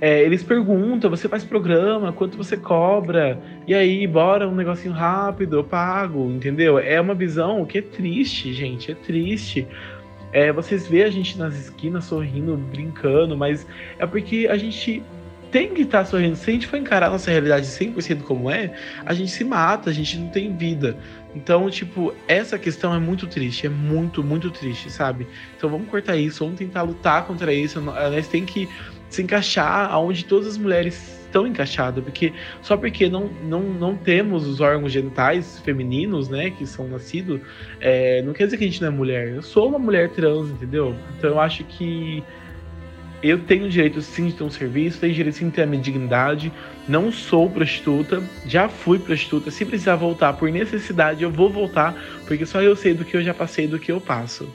É, 0.00 0.22
eles 0.22 0.44
perguntam, 0.44 1.10
você 1.10 1.28
faz 1.28 1.44
programa, 1.44 2.12
quanto 2.12 2.36
você 2.36 2.56
cobra? 2.56 3.40
E 3.66 3.74
aí, 3.74 4.06
bora 4.06 4.48
um 4.48 4.54
negocinho 4.54 4.94
rápido, 4.94 5.56
eu 5.56 5.64
pago, 5.64 6.30
entendeu? 6.30 6.78
É 6.78 7.00
uma 7.00 7.14
visão 7.14 7.64
que 7.64 7.78
é 7.78 7.82
triste, 7.82 8.52
gente, 8.52 8.92
é 8.92 8.94
triste. 8.94 9.66
É, 10.32 10.52
vocês 10.52 10.86
vê 10.86 11.04
a 11.04 11.10
gente 11.10 11.38
nas 11.38 11.54
esquinas 11.54 12.04
sorrindo, 12.04 12.56
brincando, 12.56 13.36
mas 13.36 13.66
é 13.98 14.06
porque 14.06 14.46
a 14.50 14.56
gente 14.56 15.02
tem 15.50 15.72
que 15.72 15.82
estar 15.82 16.00
tá 16.00 16.04
sorrindo. 16.04 16.36
Se 16.36 16.50
a 16.50 16.52
gente 16.52 16.66
for 16.66 16.76
encarar 16.76 17.10
nossa 17.10 17.30
realidade 17.30 17.66
100% 17.66 18.22
como 18.22 18.50
é, 18.50 18.74
a 19.04 19.14
gente 19.14 19.30
se 19.30 19.44
mata, 19.44 19.90
a 19.90 19.92
gente 19.92 20.18
não 20.18 20.28
tem 20.28 20.54
vida. 20.54 20.96
Então, 21.34 21.70
tipo, 21.70 22.14
essa 22.26 22.58
questão 22.58 22.94
é 22.94 22.98
muito 22.98 23.26
triste, 23.26 23.66
é 23.66 23.70
muito, 23.70 24.22
muito 24.22 24.50
triste, 24.50 24.90
sabe? 24.90 25.26
Então 25.56 25.70
vamos 25.70 25.88
cortar 25.88 26.16
isso, 26.16 26.44
vamos 26.44 26.58
tentar 26.58 26.82
lutar 26.82 27.26
contra 27.26 27.52
isso. 27.52 27.80
Nós 27.80 28.28
tem 28.28 28.44
que 28.44 28.68
se 29.08 29.22
encaixar 29.22 29.90
aonde 29.90 30.24
todas 30.24 30.48
as 30.48 30.58
mulheres 30.58 31.17
estão 31.28 31.46
encaixadas, 31.46 32.02
porque 32.02 32.32
só 32.60 32.76
porque 32.76 33.08
não, 33.08 33.30
não, 33.44 33.62
não 33.62 33.96
temos 33.96 34.46
os 34.46 34.60
órgãos 34.60 34.90
genitais 34.92 35.60
femininos, 35.60 36.28
né, 36.28 36.50
que 36.50 36.66
são 36.66 36.88
nascidos, 36.88 37.40
é, 37.80 38.22
não 38.22 38.32
quer 38.32 38.44
dizer 38.44 38.56
que 38.56 38.64
a 38.64 38.66
gente 38.66 38.80
não 38.80 38.88
é 38.88 38.90
mulher. 38.90 39.28
Eu 39.28 39.42
sou 39.42 39.68
uma 39.68 39.78
mulher 39.78 40.10
trans, 40.10 40.50
entendeu? 40.50 40.94
Então 41.16 41.30
eu 41.30 41.40
acho 41.40 41.64
que 41.64 42.22
eu 43.22 43.38
tenho 43.40 43.68
direito 43.68 44.00
sim 44.00 44.26
de 44.26 44.32
ter 44.32 44.44
um 44.44 44.50
serviço, 44.50 45.00
tenho 45.00 45.12
direito 45.12 45.36
sim 45.36 45.46
de 45.46 45.54
ter 45.54 45.62
a 45.62 45.66
minha 45.66 45.82
dignidade. 45.82 46.52
Não 46.86 47.10
sou 47.10 47.50
prostituta, 47.50 48.22
já 48.46 48.68
fui 48.68 48.98
prostituta. 48.98 49.50
Se 49.50 49.64
precisar 49.64 49.96
voltar 49.96 50.32
por 50.34 50.50
necessidade, 50.50 51.22
eu 51.22 51.30
vou 51.30 51.50
voltar, 51.50 51.94
porque 52.26 52.46
só 52.46 52.62
eu 52.62 52.76
sei 52.76 52.94
do 52.94 53.04
que 53.04 53.16
eu 53.16 53.22
já 53.22 53.34
passei 53.34 53.66
do 53.66 53.78
que 53.78 53.90
eu 53.90 54.00
passo. 54.00 54.48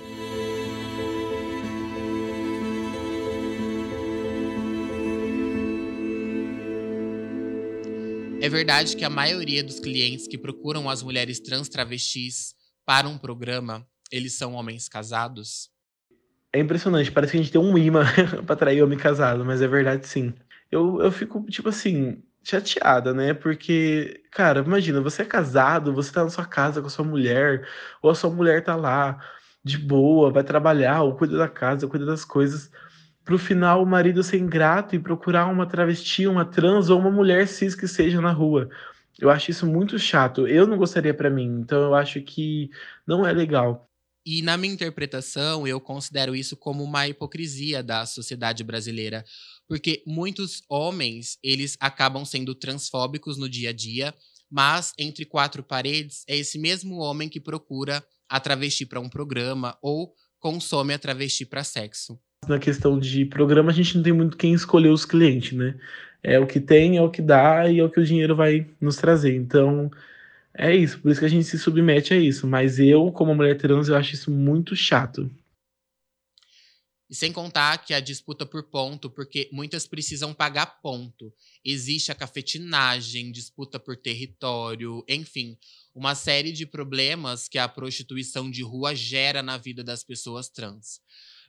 É 8.43 8.50
verdade 8.50 8.95
que 8.95 9.05
a 9.05 9.09
maioria 9.09 9.63
dos 9.63 9.79
clientes 9.79 10.27
que 10.27 10.38
procuram 10.38 10.89
as 10.89 11.01
mulheres 11.01 11.39
trans 11.39 11.69
travestis 11.69 12.53
para 12.85 13.07
um 13.07 13.17
programa, 13.17 13.88
eles 14.12 14.33
são 14.33 14.53
homens 14.53 14.89
casados? 14.89 15.73
é 16.53 16.59
impressionante, 16.59 17.12
parece 17.12 17.31
que 17.31 17.38
a 17.39 17.41
gente 17.41 17.51
tem 17.51 17.59
um 17.59 17.75
imã 17.75 18.05
pra 18.45 18.53
atrair 18.53 18.83
homem 18.83 18.97
casado, 18.97 19.43
mas 19.43 19.62
é 19.62 19.67
verdade 19.67 20.07
sim. 20.07 20.33
Eu, 20.71 21.01
eu 21.01 21.12
fico, 21.12 21.43
tipo 21.50 21.69
assim, 21.69 22.21
chateada, 22.43 23.13
né? 23.13 23.33
Porque, 23.33 24.21
cara, 24.31 24.59
imagina, 24.59 25.01
você 25.01 25.23
é 25.23 25.25
casado, 25.25 25.93
você 25.93 26.12
tá 26.12 26.23
na 26.23 26.29
sua 26.29 26.45
casa 26.45 26.79
com 26.79 26.88
a 26.88 26.89
sua 26.91 27.03
mulher, 27.03 27.67
ou 28.03 28.12
a 28.12 28.15
sua 28.15 28.29
mulher 28.29 28.63
tá 28.63 28.75
lá 28.75 29.19
de 29.63 29.77
boa, 29.79 30.31
vai 30.31 30.43
trabalhar, 30.43 31.01
ou 31.01 31.15
cuida 31.15 31.38
da 31.38 31.50
casa, 31.50 31.88
cuida 31.88 32.05
das 32.05 32.23
coisas, 32.23 32.69
pro 33.23 33.37
final 33.37 33.81
o 33.81 33.85
marido 33.85 34.23
ser 34.23 34.37
ingrato 34.37 34.95
e 34.95 34.99
procurar 34.99 35.45
uma 35.47 35.65
travesti, 35.65 36.27
uma 36.27 36.45
trans 36.45 36.89
ou 36.89 36.99
uma 36.99 37.11
mulher 37.11 37.47
cis 37.47 37.75
que 37.75 37.87
seja 37.87 38.21
na 38.21 38.31
rua. 38.31 38.69
Eu 39.19 39.29
acho 39.29 39.51
isso 39.51 39.65
muito 39.65 39.97
chato. 39.97 40.47
Eu 40.47 40.67
não 40.67 40.77
gostaria 40.77 41.13
para 41.13 41.29
mim, 41.29 41.59
então 41.61 41.81
eu 41.81 41.95
acho 41.95 42.21
que 42.21 42.69
não 43.07 43.25
é 43.25 43.31
legal. 43.31 43.87
E 44.25 44.41
na 44.41 44.55
minha 44.55 44.73
interpretação, 44.73 45.67
eu 45.67 45.81
considero 45.81 46.35
isso 46.35 46.55
como 46.55 46.83
uma 46.83 47.07
hipocrisia 47.07 47.83
da 47.83 48.05
sociedade 48.05 48.63
brasileira, 48.63 49.25
porque 49.67 50.01
muitos 50.07 50.63
homens, 50.69 51.37
eles 51.43 51.75
acabam 51.79 52.23
sendo 52.23 52.55
transfóbicos 52.55 53.37
no 53.37 53.49
dia 53.49 53.69
a 53.69 53.73
dia, 53.73 54.13
mas 54.49 54.93
entre 54.97 55.25
quatro 55.25 55.61
paredes 55.61 56.23
é 56.27 56.37
esse 56.37 56.57
mesmo 56.57 56.97
homem 56.97 57.27
que 57.27 57.39
procura 57.39 58.05
a 58.29 58.39
travesti 58.39 58.85
para 58.85 58.99
um 58.99 59.09
programa 59.09 59.77
ou 59.81 60.13
consome 60.39 60.93
a 60.93 60.99
travesti 60.99 61.45
para 61.45 61.63
sexo. 61.63 62.19
Na 62.47 62.59
questão 62.59 63.00
de 63.00 63.25
programa, 63.25 63.71
a 63.71 63.73
gente 63.73 63.95
não 63.95 64.03
tem 64.03 64.13
muito 64.13 64.38
quem 64.38 64.53
escolher 64.53 64.89
os 64.89 65.05
clientes, 65.05 65.53
né? 65.53 65.75
É 66.21 66.39
o 66.39 66.47
que 66.47 66.59
tem, 66.59 66.97
é 66.97 67.01
o 67.01 67.12
que 67.12 67.21
dá 67.21 67.69
e 67.69 67.79
é 67.79 67.83
o 67.83 67.89
que 67.89 68.00
o 68.00 68.05
dinheiro 68.05 68.35
vai 68.35 68.67
nos 68.79 68.95
trazer. 68.95 69.35
Então, 69.35 69.91
é 70.53 70.75
isso, 70.75 71.00
por 71.00 71.12
isso 71.12 71.19
que 71.19 71.25
a 71.25 71.29
gente 71.29 71.45
se 71.45 71.57
submete 71.57 72.13
a 72.13 72.17
isso. 72.17 72.47
Mas 72.47 72.79
eu, 72.79 73.12
como 73.12 73.35
mulher 73.35 73.57
trans, 73.57 73.89
eu 73.89 73.95
acho 73.95 74.13
isso 74.13 74.31
muito 74.31 74.75
chato. 74.75 75.29
E 77.09 77.15
sem 77.15 77.31
contar 77.31 77.77
que 77.85 77.93
a 77.93 78.00
disputa 78.00 78.45
por 78.45 78.63
ponto, 78.63 79.09
porque 79.09 79.50
muitas 79.51 79.85
precisam 79.85 80.33
pagar 80.33 80.81
ponto. 80.81 81.31
Existe 81.63 82.12
a 82.12 82.15
cafetinagem, 82.15 83.31
disputa 83.31 83.79
por 83.79 83.95
território, 83.95 85.03
enfim, 85.07 85.55
uma 85.93 86.15
série 86.15 86.51
de 86.51 86.65
problemas 86.65 87.47
que 87.47 87.59
a 87.59 87.67
prostituição 87.67 88.50
de 88.50 88.63
rua 88.63 88.95
gera 88.95 89.43
na 89.43 89.57
vida 89.57 89.83
das 89.83 90.03
pessoas 90.03 90.50
trans. 90.50 91.01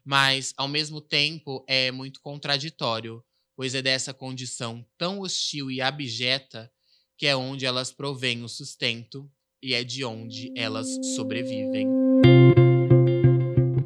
Mas, 0.04 0.52
ao 0.56 0.68
mesmo 0.68 1.00
tempo, 1.00 1.64
é 1.66 1.90
muito 1.90 2.20
contraditório, 2.20 3.25
pois 3.56 3.75
é 3.75 3.80
dessa 3.80 4.12
condição 4.12 4.84
tão 4.99 5.20
hostil 5.20 5.70
e 5.70 5.80
abjeta 5.80 6.70
que 7.16 7.26
é 7.26 7.34
onde 7.34 7.64
elas 7.64 7.90
provêm 7.90 8.42
o 8.42 8.49
sustento 8.49 9.30
e 9.62 9.73
é 9.73 9.82
de 9.82 10.04
onde 10.04 10.52
elas 10.54 10.87
sobrevivem. 11.14 11.88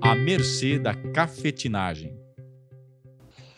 A 0.01 0.15
mercê 0.17 0.79
da 0.79 0.95
cafetinagem. 1.13 2.19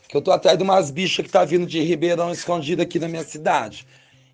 Que 0.06 0.16
eu 0.16 0.20
tô 0.20 0.30
atrás 0.30 0.58
de 0.58 0.64
umas 0.64 0.90
bichas 0.90 1.24
que 1.24 1.32
tá 1.32 1.44
vindo 1.44 1.64
de 1.64 1.80
Ribeirão 1.80 2.30
escondida 2.30 2.82
aqui 2.82 2.98
na 2.98 3.08
minha 3.08 3.24
cidade. 3.24 3.86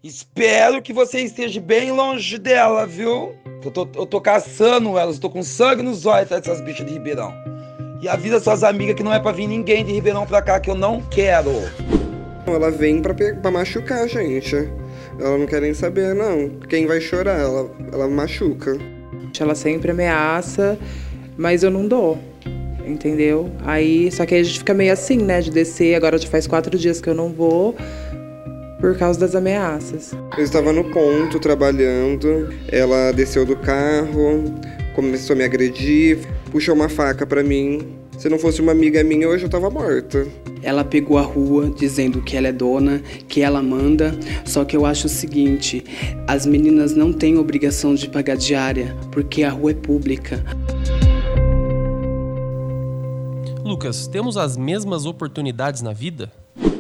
Espero 0.03 0.83
que 0.83 0.93
você 0.93 1.21
esteja 1.21 1.61
bem 1.61 1.93
longe 1.93 2.39
dela, 2.39 2.87
viu? 2.87 3.37
Eu 3.63 3.71
tô, 3.71 3.89
eu 3.95 4.07
tô 4.07 4.21
caçando 4.21 4.99
elas, 4.99 5.19
tô 5.19 5.29
com 5.29 5.43
sangue 5.43 5.83
nos 5.83 6.07
olhos 6.07 6.25
atrás 6.25 6.43
dessas 6.43 6.61
bichas 6.61 6.87
de 6.87 6.93
Ribeirão. 6.93 7.56
E 8.01 8.09
avisa 8.09 8.39
suas 8.41 8.63
amigas 8.63 8.95
que 8.95 9.03
não 9.03 9.13
é 9.13 9.19
pra 9.19 9.33
vir 9.33 9.47
ninguém 9.47 9.85
de 9.85 9.93
Ribeirão 9.93 10.27
pra 10.27 10.43
cá, 10.43 10.61
que 10.61 10.71
eu 10.71 10.75
não 10.75 11.01
quero. 11.11 11.51
Ela 12.47 12.71
vem 12.71 13.01
pra, 13.01 13.15
pra 13.15 13.51
machucar 13.51 14.03
a 14.03 14.07
gente. 14.07 14.55
Ela 15.19 15.39
não 15.39 15.47
quer 15.47 15.61
nem 15.63 15.73
saber, 15.73 16.15
não. 16.15 16.51
Quem 16.69 16.87
vai 16.87 17.01
chorar? 17.01 17.39
Ela, 17.39 17.71
ela 17.93 18.09
machuca. 18.09 18.79
Ela 19.39 19.55
sempre 19.55 19.91
ameaça, 19.91 20.79
mas 21.37 21.63
eu 21.63 21.71
não 21.71 21.87
dou. 21.87 22.19
Entendeu? 22.87 23.51
Aí, 23.65 24.11
só 24.13 24.25
que 24.25 24.35
aí 24.35 24.41
a 24.41 24.45
gente 24.45 24.61
fica 24.61 24.73
meio 24.73 24.93
assim, 24.93 25.19
né? 25.19 25.41
De 25.41 25.51
descer. 25.51 25.95
Agora 25.95 26.19
já 26.19 26.29
faz 26.29 26.47
quatro 26.47 26.79
dias 26.79 27.01
que 27.01 27.09
eu 27.09 27.15
não 27.15 27.31
vou 27.31 27.75
por 28.81 28.97
causa 28.97 29.19
das 29.19 29.35
ameaças. 29.35 30.13
Eu 30.37 30.45
estava 30.45 30.73
no 30.73 30.85
ponto 30.85 31.41
trabalhando. 31.41 32.55
Ela 32.71 33.11
desceu 33.13 33.45
do 33.45 33.57
carro, 33.57 34.45
começou 34.95 35.35
a 35.35 35.37
me 35.37 35.45
agredir, 35.45 36.19
puxou 36.57 36.75
uma 36.75 36.89
faca 36.89 37.27
para 37.27 37.45
mim. 37.45 37.99
Se 38.19 38.31
não 38.31 38.39
fosse 38.39 38.63
uma 38.63 38.73
amiga 38.73 39.05
minha, 39.05 39.29
hoje 39.29 39.45
eu 39.45 39.49
tava 39.51 39.69
morta. 39.69 40.27
Ela 40.63 40.83
pegou 40.83 41.19
a 41.19 41.23
rua 41.23 41.69
dizendo 41.69 42.23
que 42.23 42.35
ela 42.35 42.49
é 42.49 42.53
dona, 42.53 43.01
que 43.29 43.43
ela 43.43 43.63
manda. 43.63 44.19
Só 44.47 44.65
que 44.65 44.75
eu 44.75 44.87
acho 44.87 45.07
o 45.07 45.11
seguinte: 45.11 45.85
as 46.27 46.47
meninas 46.47 46.95
não 46.95 47.13
têm 47.13 47.37
obrigação 47.37 47.95
de 47.95 48.09
pagar 48.09 48.39
diária, 48.39 48.97
porque 49.13 49.43
a 49.43 49.51
rua 49.51 49.73
é 49.73 49.75
pública. 49.75 50.43
Lucas, 53.63 54.07
temos 54.09 54.39
as 54.39 54.57
mesmas 54.57 55.05
oportunidades 55.05 55.83
na 55.83 55.93
vida? 55.93 56.33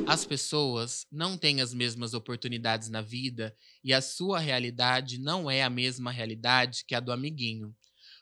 As 0.06 0.24
pessoas 0.24 1.04
não 1.12 1.36
têm 1.36 1.60
as 1.60 1.74
mesmas 1.74 2.14
oportunidades 2.14 2.88
na 2.88 3.02
vida 3.02 3.54
e 3.84 3.92
a 3.92 4.00
sua 4.00 4.38
realidade 4.38 5.20
não 5.20 5.50
é 5.50 5.62
a 5.62 5.68
mesma 5.68 6.10
realidade 6.10 6.82
que 6.88 6.94
a 6.94 7.00
do 7.00 7.12
amiguinho. 7.12 7.74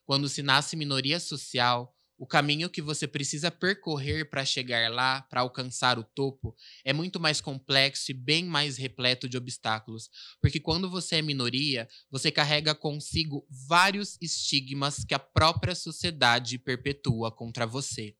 Quando 0.04 0.28
se 0.28 0.42
nasce 0.42 0.76
minoria 0.76 1.18
social, 1.18 1.94
o 2.16 2.26
caminho 2.26 2.70
que 2.70 2.80
você 2.80 3.08
precisa 3.08 3.50
percorrer 3.50 4.30
para 4.30 4.44
chegar 4.44 4.90
lá, 4.90 5.22
para 5.22 5.40
alcançar 5.40 5.98
o 5.98 6.04
topo, 6.04 6.54
é 6.84 6.92
muito 6.92 7.18
mais 7.18 7.40
complexo 7.40 8.10
e 8.10 8.14
bem 8.14 8.44
mais 8.44 8.76
repleto 8.76 9.28
de 9.28 9.36
obstáculos. 9.36 10.08
Porque 10.40 10.60
quando 10.60 10.88
você 10.88 11.16
é 11.16 11.22
minoria, 11.22 11.88
você 12.10 12.30
carrega 12.30 12.74
consigo 12.74 13.46
vários 13.50 14.16
estigmas 14.20 15.04
que 15.04 15.14
a 15.14 15.18
própria 15.18 15.74
sociedade 15.74 16.58
perpetua 16.58 17.32
contra 17.32 17.66
você. 17.66 18.14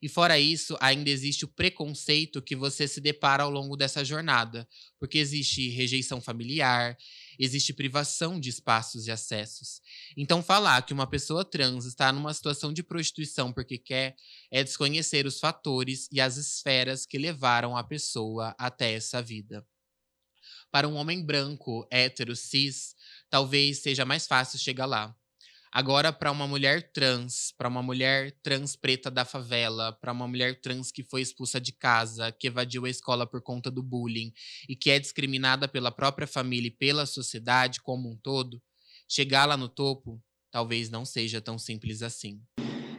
E 0.00 0.08
fora 0.08 0.38
isso, 0.38 0.76
ainda 0.80 1.10
existe 1.10 1.44
o 1.44 1.48
preconceito 1.48 2.40
que 2.40 2.54
você 2.54 2.86
se 2.86 3.00
depara 3.00 3.42
ao 3.42 3.50
longo 3.50 3.76
dessa 3.76 4.04
jornada, 4.04 4.68
porque 4.98 5.18
existe 5.18 5.68
rejeição 5.70 6.20
familiar, 6.20 6.96
existe 7.36 7.72
privação 7.72 8.38
de 8.38 8.48
espaços 8.48 9.08
e 9.08 9.10
acessos. 9.10 9.80
Então, 10.16 10.40
falar 10.40 10.82
que 10.82 10.92
uma 10.92 11.06
pessoa 11.06 11.44
trans 11.44 11.84
está 11.84 12.12
numa 12.12 12.32
situação 12.32 12.72
de 12.72 12.82
prostituição 12.82 13.52
porque 13.52 13.76
quer 13.76 14.14
é 14.52 14.62
desconhecer 14.62 15.26
os 15.26 15.40
fatores 15.40 16.08
e 16.12 16.20
as 16.20 16.36
esferas 16.36 17.04
que 17.04 17.18
levaram 17.18 17.76
a 17.76 17.82
pessoa 17.82 18.54
até 18.56 18.92
essa 18.92 19.20
vida. 19.20 19.66
Para 20.70 20.86
um 20.86 20.94
homem 20.94 21.24
branco, 21.24 21.88
hétero, 21.90 22.36
cis, 22.36 22.94
talvez 23.28 23.82
seja 23.82 24.04
mais 24.04 24.26
fácil 24.26 24.58
chegar 24.58 24.86
lá. 24.86 25.17
Agora, 25.72 26.12
para 26.12 26.30
uma 26.30 26.46
mulher 26.46 26.90
trans, 26.92 27.52
para 27.56 27.68
uma 27.68 27.82
mulher 27.82 28.32
trans 28.42 28.74
preta 28.74 29.10
da 29.10 29.24
favela, 29.24 29.92
para 29.92 30.12
uma 30.12 30.26
mulher 30.26 30.60
trans 30.60 30.90
que 30.90 31.02
foi 31.02 31.20
expulsa 31.20 31.60
de 31.60 31.72
casa, 31.72 32.32
que 32.32 32.46
evadiu 32.46 32.84
a 32.84 32.90
escola 32.90 33.26
por 33.26 33.42
conta 33.42 33.70
do 33.70 33.82
bullying 33.82 34.32
e 34.68 34.74
que 34.74 34.90
é 34.90 34.98
discriminada 34.98 35.68
pela 35.68 35.90
própria 35.90 36.26
família 36.26 36.68
e 36.68 36.70
pela 36.70 37.06
sociedade 37.06 37.80
como 37.82 38.10
um 38.10 38.16
todo, 38.16 38.60
chegar 39.08 39.46
lá 39.46 39.56
no 39.56 39.68
topo 39.68 40.22
talvez 40.50 40.90
não 40.90 41.04
seja 41.04 41.40
tão 41.40 41.58
simples 41.58 42.02
assim. 42.02 42.40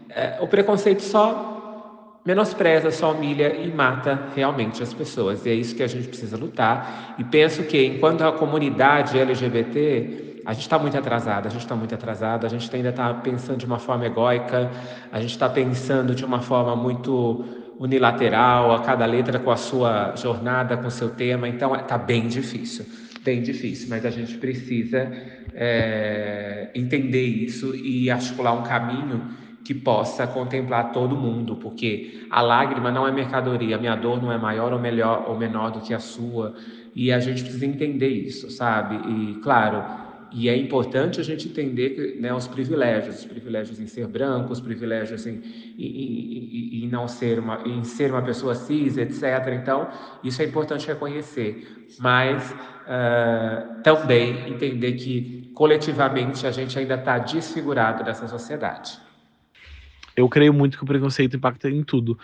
É, 0.10 0.40
o 0.40 0.48
preconceito 0.48 1.02
só 1.02 2.22
menospreza, 2.26 2.92
só 2.92 3.12
humilha 3.12 3.56
e 3.56 3.72
mata 3.72 4.30
realmente 4.36 4.84
as 4.84 4.94
pessoas. 4.94 5.46
E 5.46 5.50
é 5.50 5.54
isso 5.54 5.76
que 5.76 5.84
a 5.84 5.88
gente 5.88 6.08
precisa 6.08 6.38
lutar. 6.38 7.16
E 7.18 7.24
penso 7.24 7.64
que, 7.64 7.84
enquanto 7.86 8.22
a 8.22 8.32
comunidade 8.32 9.18
LGBT 9.18 10.29
a 10.46 10.54
gente 10.54 10.64
está 10.64 10.80
muito 10.80 10.98
atrasado, 10.98 11.48
a 11.48 11.50
gente 11.50 11.62
está 11.62 11.76
muito 11.76 11.94
atrasado, 11.94 12.46
a 12.46 12.50
gente 12.50 12.74
ainda 12.76 12.90
está 12.90 13.14
pensando 13.14 13.58
de 13.58 13.66
uma 13.66 13.80
forma 13.80 14.06
egóica, 14.06 14.70
a 15.12 15.20
gente 15.20 15.32
está 15.32 15.50
pensando 15.50 16.16
de 16.16 16.24
uma 16.24 16.42
forma 16.42 16.76
muito 16.76 17.46
unilateral, 17.80 18.74
a 18.74 18.82
cada 18.82 19.06
letra 19.06 19.40
com 19.40 19.52
a 19.52 19.58
sua 19.58 20.16
jornada, 20.16 20.76
com 20.78 20.88
o 20.88 20.92
seu 20.92 21.10
tema, 21.10 21.48
então 21.48 21.74
está 21.76 21.98
bem 21.98 22.28
difícil, 22.28 22.86
bem 23.24 23.42
difícil, 23.42 23.88
mas 23.90 24.06
a 24.06 24.10
gente 24.10 24.38
precisa 24.38 25.12
é, 25.54 26.70
entender 26.76 27.24
isso 27.24 27.76
e 27.76 28.12
articular 28.12 28.52
um 28.54 28.64
caminho 28.64 29.30
que 29.64 29.74
possa 29.74 30.26
contemplar 30.26 30.92
todo 30.92 31.16
mundo, 31.16 31.56
porque 31.58 32.26
a 32.30 32.42
lágrima 32.42 32.92
não 32.92 33.08
é 33.08 33.12
mercadoria, 33.12 33.76
a 33.76 33.80
minha 33.80 33.96
dor 33.96 34.22
não 34.22 34.32
é 34.32 34.38
maior 34.38 34.74
ou 34.74 34.80
melhor 34.80 35.26
ou 35.28 35.38
menor 35.38 35.72
do 35.72 35.80
que 35.80 35.94
a 35.94 36.00
sua, 36.00 36.56
e 36.96 37.12
a 37.12 37.20
gente 37.20 37.44
precisa 37.44 37.66
entender 37.66 38.10
isso, 38.10 38.50
sabe? 38.50 38.96
E 38.96 39.36
claro, 39.42 39.84
e 40.32 40.48
é 40.48 40.56
importante 40.56 41.20
a 41.20 41.24
gente 41.24 41.48
entender 41.48 42.18
né, 42.20 42.34
os 42.34 42.48
privilégios, 42.48 43.20
os 43.20 43.26
privilégios 43.26 43.80
em 43.80 43.88
ser 43.88 44.08
branco, 44.08 44.52
os 44.52 44.60
privilégios 44.60 45.26
em, 45.26 45.42
em, 45.78 46.84
em, 46.84 46.88
não 46.88 47.08
ser 47.08 47.40
uma, 47.40 47.62
em 47.66 47.84
ser 47.84 48.12
uma 48.12 48.22
pessoa 48.22 48.56
cis, 48.56 48.98
etc. 48.98 49.24
Então, 49.62 49.90
isso 50.24 50.42
é 50.42 50.46
importante 50.46 50.88
reconhecer, 50.88 51.88
mas 52.00 52.52
uh, 52.52 53.82
também 53.84 54.50
entender 54.50 54.94
que 54.94 55.52
coletivamente 55.54 56.46
a 56.46 56.52
gente 56.52 56.78
ainda 56.78 56.96
está 56.96 57.18
desfigurado 57.18 58.04
dessa 58.04 58.28
sociedade. 58.28 59.00
Eu 60.16 60.28
creio 60.28 60.54
muito 60.54 60.78
que 60.78 60.84
o 60.84 60.88
preconceito 60.88 61.38
impacta 61.38 61.70
em 61.70 61.82
tudo. 61.82 62.20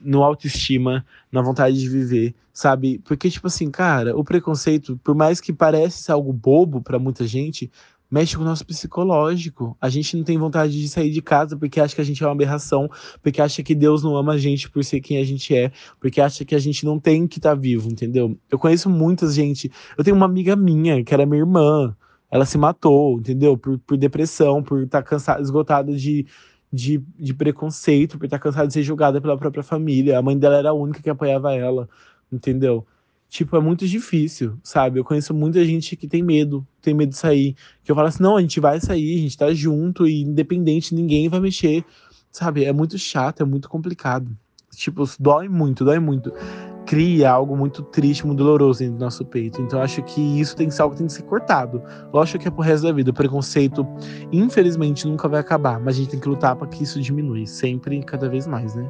No 0.00 0.22
autoestima, 0.22 1.04
na 1.32 1.42
vontade 1.42 1.78
de 1.78 1.88
viver, 1.88 2.34
sabe? 2.52 3.00
Porque, 3.04 3.30
tipo 3.30 3.46
assim, 3.46 3.70
cara, 3.70 4.16
o 4.16 4.22
preconceito, 4.22 4.98
por 5.02 5.14
mais 5.14 5.40
que 5.40 5.52
pareça 5.52 6.12
algo 6.12 6.32
bobo 6.32 6.80
para 6.80 6.98
muita 6.98 7.26
gente, 7.26 7.70
mexe 8.10 8.36
com 8.36 8.42
o 8.42 8.44
nosso 8.44 8.64
psicológico. 8.64 9.76
A 9.80 9.88
gente 9.88 10.16
não 10.16 10.24
tem 10.24 10.38
vontade 10.38 10.72
de 10.72 10.88
sair 10.88 11.10
de 11.10 11.20
casa 11.20 11.56
porque 11.56 11.80
acha 11.80 11.94
que 11.94 12.00
a 12.00 12.04
gente 12.04 12.22
é 12.22 12.26
uma 12.26 12.32
aberração, 12.32 12.88
porque 13.22 13.40
acha 13.40 13.62
que 13.62 13.74
Deus 13.74 14.02
não 14.02 14.16
ama 14.16 14.34
a 14.34 14.38
gente 14.38 14.70
por 14.70 14.84
ser 14.84 15.00
quem 15.00 15.18
a 15.18 15.24
gente 15.24 15.54
é, 15.54 15.70
porque 16.00 16.20
acha 16.20 16.44
que 16.44 16.54
a 16.54 16.58
gente 16.58 16.84
não 16.84 16.98
tem 16.98 17.26
que 17.26 17.38
estar 17.38 17.50
tá 17.50 17.54
vivo, 17.54 17.90
entendeu? 17.90 18.38
Eu 18.50 18.58
conheço 18.58 18.88
muita 18.88 19.30
gente. 19.30 19.70
Eu 19.96 20.04
tenho 20.04 20.16
uma 20.16 20.26
amiga 20.26 20.56
minha, 20.56 21.02
que 21.02 21.12
era 21.12 21.26
minha 21.26 21.40
irmã, 21.40 21.94
ela 22.30 22.44
se 22.44 22.58
matou, 22.58 23.18
entendeu? 23.18 23.56
Por, 23.56 23.78
por 23.78 23.96
depressão, 23.96 24.62
por 24.62 24.82
estar 24.82 25.02
tá 25.02 25.08
cansada, 25.08 25.40
esgotada 25.40 25.92
de, 25.94 26.26
de, 26.76 27.02
de 27.18 27.34
preconceito, 27.34 28.18
por 28.18 28.26
estar 28.26 28.38
cansada 28.38 28.68
de 28.68 28.74
ser 28.74 28.82
julgada 28.82 29.20
pela 29.20 29.36
própria 29.36 29.62
família. 29.62 30.18
A 30.18 30.22
mãe 30.22 30.38
dela 30.38 30.56
era 30.58 30.70
a 30.70 30.74
única 30.74 31.02
que 31.02 31.10
apoiava 31.10 31.54
ela, 31.54 31.88
entendeu? 32.30 32.86
Tipo, 33.28 33.56
é 33.56 33.60
muito 33.60 33.88
difícil, 33.88 34.58
sabe? 34.62 35.00
Eu 35.00 35.04
conheço 35.04 35.34
muita 35.34 35.64
gente 35.64 35.96
que 35.96 36.06
tem 36.06 36.22
medo, 36.22 36.66
tem 36.80 36.94
medo 36.94 37.10
de 37.10 37.16
sair. 37.16 37.56
Que 37.82 37.90
eu 37.90 37.96
falo 37.96 38.08
assim, 38.08 38.22
não, 38.22 38.36
a 38.36 38.40
gente 38.40 38.60
vai 38.60 38.80
sair, 38.80 39.18
a 39.18 39.22
gente 39.22 39.36
tá 39.36 39.52
junto 39.52 40.06
e 40.06 40.22
independente, 40.22 40.94
ninguém 40.94 41.28
vai 41.28 41.40
mexer, 41.40 41.84
sabe? 42.30 42.64
É 42.64 42.72
muito 42.72 42.96
chato, 42.98 43.42
é 43.42 43.46
muito 43.46 43.68
complicado. 43.68 44.30
Tipo, 44.74 45.04
dói 45.18 45.48
muito, 45.48 45.84
dói 45.84 45.98
muito. 45.98 46.32
Cria 46.86 47.30
algo 47.30 47.56
muito 47.56 47.82
triste, 47.82 48.24
muito 48.24 48.38
doloroso 48.38 48.78
dentro 48.78 48.96
do 48.96 49.04
nosso 49.04 49.24
peito. 49.24 49.60
Então, 49.60 49.82
acho 49.82 50.02
que 50.02 50.20
isso 50.40 50.54
tem 50.54 50.68
que 50.68 50.74
ser 50.74 50.82
algo 50.82 50.94
que 50.94 50.98
tem 50.98 51.06
que 51.08 51.12
ser 51.12 51.22
cortado. 51.22 51.82
Lógico 52.12 52.38
que 52.38 52.48
é 52.48 52.50
pro 52.50 52.62
resto 52.62 52.86
da 52.86 52.92
vida. 52.92 53.10
O 53.10 53.14
preconceito, 53.14 53.86
infelizmente, 54.32 55.06
nunca 55.06 55.28
vai 55.28 55.40
acabar. 55.40 55.80
Mas 55.80 55.96
a 55.96 55.98
gente 55.98 56.10
tem 56.10 56.20
que 56.20 56.28
lutar 56.28 56.54
para 56.54 56.68
que 56.68 56.84
isso 56.84 57.00
diminui, 57.00 57.46
sempre 57.46 57.98
e 57.98 58.02
cada 58.02 58.28
vez 58.28 58.46
mais, 58.46 58.74
né? 58.74 58.88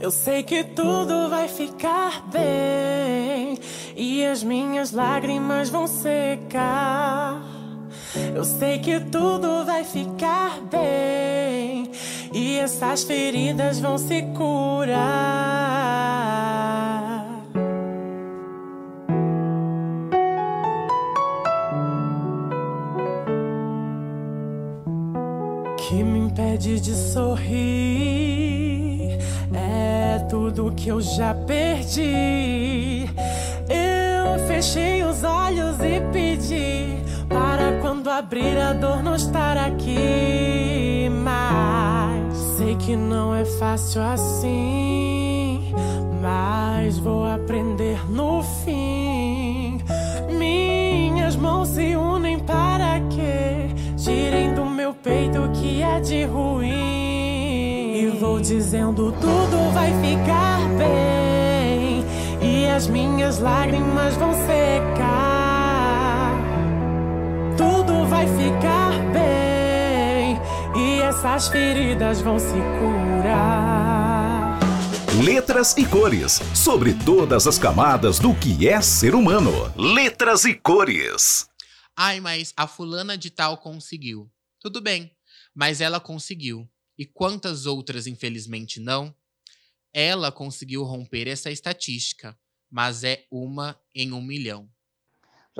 Eu 0.00 0.10
sei 0.10 0.42
que 0.42 0.64
tudo 0.64 1.28
vai 1.28 1.46
ficar 1.46 2.26
bem 2.32 3.58
e 3.94 4.24
as 4.24 4.42
minhas 4.42 4.92
lágrimas 4.92 5.68
vão 5.68 5.86
secar. 5.86 7.42
Eu 8.34 8.44
sei 8.44 8.78
que 8.78 8.98
tudo 8.98 9.64
vai 9.64 9.84
ficar 9.84 10.58
bem 10.70 11.79
e 12.32 12.58
essas 12.58 13.04
feridas 13.04 13.80
vão 13.80 13.98
se 13.98 14.22
curar. 14.36 15.00
Que 25.76 26.02
me 26.04 26.18
impede 26.20 26.80
de 26.80 26.94
sorrir 26.94 27.60
tudo 30.30 30.72
que 30.76 30.88
eu 30.88 31.00
já 31.00 31.34
perdi. 31.34 33.10
Eu 33.68 34.46
fechei 34.46 35.02
os 35.02 35.24
olhos 35.24 35.76
e 35.80 36.00
pedi 36.12 36.86
para 37.28 37.80
quando 37.80 38.08
abrir 38.08 38.56
a 38.56 38.72
dor 38.72 39.02
não 39.02 39.16
estar 39.16 39.56
aqui. 39.56 40.89
Que 42.84 42.96
não 42.96 43.34
é 43.34 43.44
fácil 43.44 44.02
assim. 44.02 45.72
Mas 46.20 46.98
vou 46.98 47.24
aprender 47.24 48.00
no 48.10 48.42
fim. 48.42 49.80
Minhas 50.36 51.36
mãos 51.36 51.68
se 51.68 51.96
unem 51.96 52.38
para 52.38 53.00
que 53.10 53.74
tirem 53.96 54.54
do 54.54 54.64
meu 54.64 54.92
peito 54.92 55.40
o 55.40 55.52
que 55.52 55.82
é 55.82 56.00
de 56.00 56.24
ruim 56.24 57.10
vou 58.20 58.38
dizendo 58.38 59.10
tudo 59.12 59.72
vai 59.72 59.90
ficar 60.02 60.60
bem 60.76 62.04
e 62.42 62.68
as 62.68 62.86
minhas 62.86 63.38
lágrimas 63.38 64.14
vão 64.16 64.34
secar. 64.34 66.34
Tudo 67.56 68.04
vai 68.06 68.26
ficar 68.26 68.92
bem 69.12 69.39
essas 71.20 71.48
feridas 71.48 72.22
vão 72.22 72.38
se 72.38 72.54
curar. 72.78 74.58
Letras 75.22 75.76
e 75.76 75.86
cores 75.86 76.40
sobre 76.56 76.94
todas 76.94 77.46
as 77.46 77.58
camadas 77.58 78.18
do 78.18 78.34
que 78.34 78.66
é 78.66 78.80
ser 78.80 79.14
humano. 79.14 79.50
Letras 79.76 80.46
e 80.46 80.54
cores. 80.54 81.46
Ai, 81.94 82.20
mas 82.20 82.54
a 82.56 82.66
fulana 82.66 83.18
de 83.18 83.28
tal 83.28 83.58
conseguiu. 83.58 84.32
Tudo 84.58 84.80
bem, 84.80 85.14
mas 85.54 85.82
ela 85.82 86.00
conseguiu 86.00 86.66
e 86.96 87.04
quantas 87.04 87.66
outras, 87.66 88.06
infelizmente, 88.06 88.80
não, 88.80 89.14
ela 89.92 90.32
conseguiu 90.32 90.84
romper 90.84 91.28
essa 91.28 91.50
estatística, 91.50 92.34
mas 92.70 93.04
é 93.04 93.26
uma 93.30 93.78
em 93.94 94.10
um 94.10 94.22
milhão. 94.22 94.70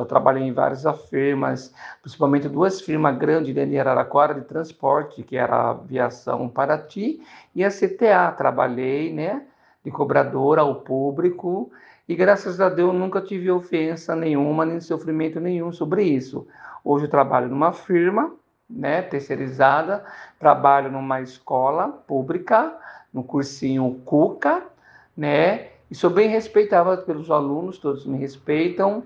Já 0.00 0.06
trabalhei 0.06 0.42
em 0.42 0.52
várias 0.52 0.84
firmas, 1.08 1.74
principalmente 2.00 2.48
duas 2.48 2.80
firmas 2.80 3.16
grandes 3.18 3.54
dentro 3.54 3.70
de 3.70 3.78
Araraquara 3.78 4.34
de 4.34 4.42
transporte, 4.42 5.22
que 5.22 5.36
era 5.36 5.54
a 5.54 5.70
Aviação 5.70 6.48
Paraty 6.48 7.20
e 7.54 7.62
a 7.62 7.68
CTA. 7.68 8.32
Trabalhei, 8.36 9.12
né, 9.12 9.42
de 9.84 9.90
cobradora 9.90 10.62
ao 10.62 10.76
público 10.76 11.70
e 12.08 12.16
graças 12.16 12.60
a 12.60 12.68
Deus 12.68 12.94
nunca 12.94 13.20
tive 13.20 13.50
ofensa 13.50 14.16
nenhuma, 14.16 14.64
nem 14.64 14.80
sofrimento 14.80 15.38
nenhum 15.38 15.70
sobre 15.70 16.02
isso. 16.02 16.46
Hoje 16.82 17.04
eu 17.04 17.10
trabalho 17.10 17.48
numa 17.48 17.72
firma 17.72 18.32
né, 18.68 19.02
terceirizada, 19.02 20.04
trabalho 20.38 20.90
numa 20.90 21.20
escola 21.20 21.88
pública, 21.88 22.74
no 23.12 23.22
cursinho 23.22 24.00
Cuca, 24.04 24.62
né, 25.16 25.68
e 25.90 25.94
sou 25.94 26.08
bem 26.08 26.28
respeitada 26.28 26.96
pelos 26.98 27.30
alunos, 27.30 27.78
todos 27.78 28.06
me 28.06 28.16
respeitam, 28.16 29.02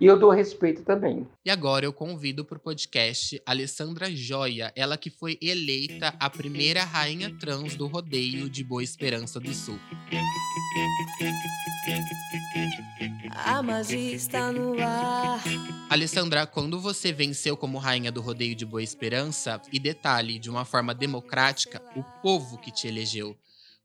e 0.00 0.06
eu 0.06 0.18
dou 0.18 0.30
respeito 0.30 0.82
também. 0.82 1.26
E 1.44 1.50
agora 1.50 1.84
eu 1.84 1.92
convido 1.92 2.44
para 2.44 2.58
o 2.58 2.60
podcast 2.60 3.40
Alessandra 3.44 4.10
Joia, 4.10 4.72
ela 4.76 4.96
que 4.96 5.10
foi 5.10 5.38
eleita 5.42 6.14
a 6.20 6.30
primeira 6.30 6.84
rainha 6.84 7.34
trans 7.38 7.74
do 7.74 7.86
rodeio 7.86 8.48
de 8.48 8.62
Boa 8.62 8.82
Esperança 8.82 9.40
do 9.40 9.52
Sul. 9.52 9.78
A 13.30 13.62
magia 13.62 14.14
está 14.14 14.52
no 14.52 14.80
ar. 14.80 15.42
Alessandra, 15.90 16.46
quando 16.46 16.78
você 16.78 17.12
venceu 17.12 17.56
como 17.56 17.78
rainha 17.78 18.12
do 18.12 18.20
rodeio 18.20 18.54
de 18.54 18.66
Boa 18.66 18.82
Esperança, 18.82 19.60
e 19.72 19.78
detalhe, 19.78 20.38
de 20.38 20.50
uma 20.50 20.64
forma 20.64 20.94
democrática, 20.94 21.82
o 21.96 22.02
povo 22.22 22.58
que 22.58 22.70
te 22.70 22.86
elegeu, 22.86 23.36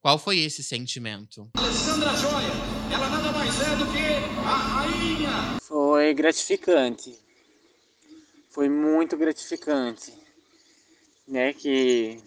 qual 0.03 0.19
foi 0.19 0.39
esse 0.39 0.61
sentimento? 0.61 1.49
Alessandra 1.55 2.13
Joia, 2.17 2.51
ela 2.93 3.09
nada 3.09 3.31
mais 3.31 3.61
é 3.61 3.75
do 3.77 3.85
que 3.85 4.03
a 4.45 4.57
rainha. 4.57 5.59
Foi 5.61 6.13
gratificante. 6.13 7.17
Foi 8.49 8.67
muito 8.67 9.15
gratificante. 9.15 10.13
Né, 11.25 11.53
que 11.53 12.21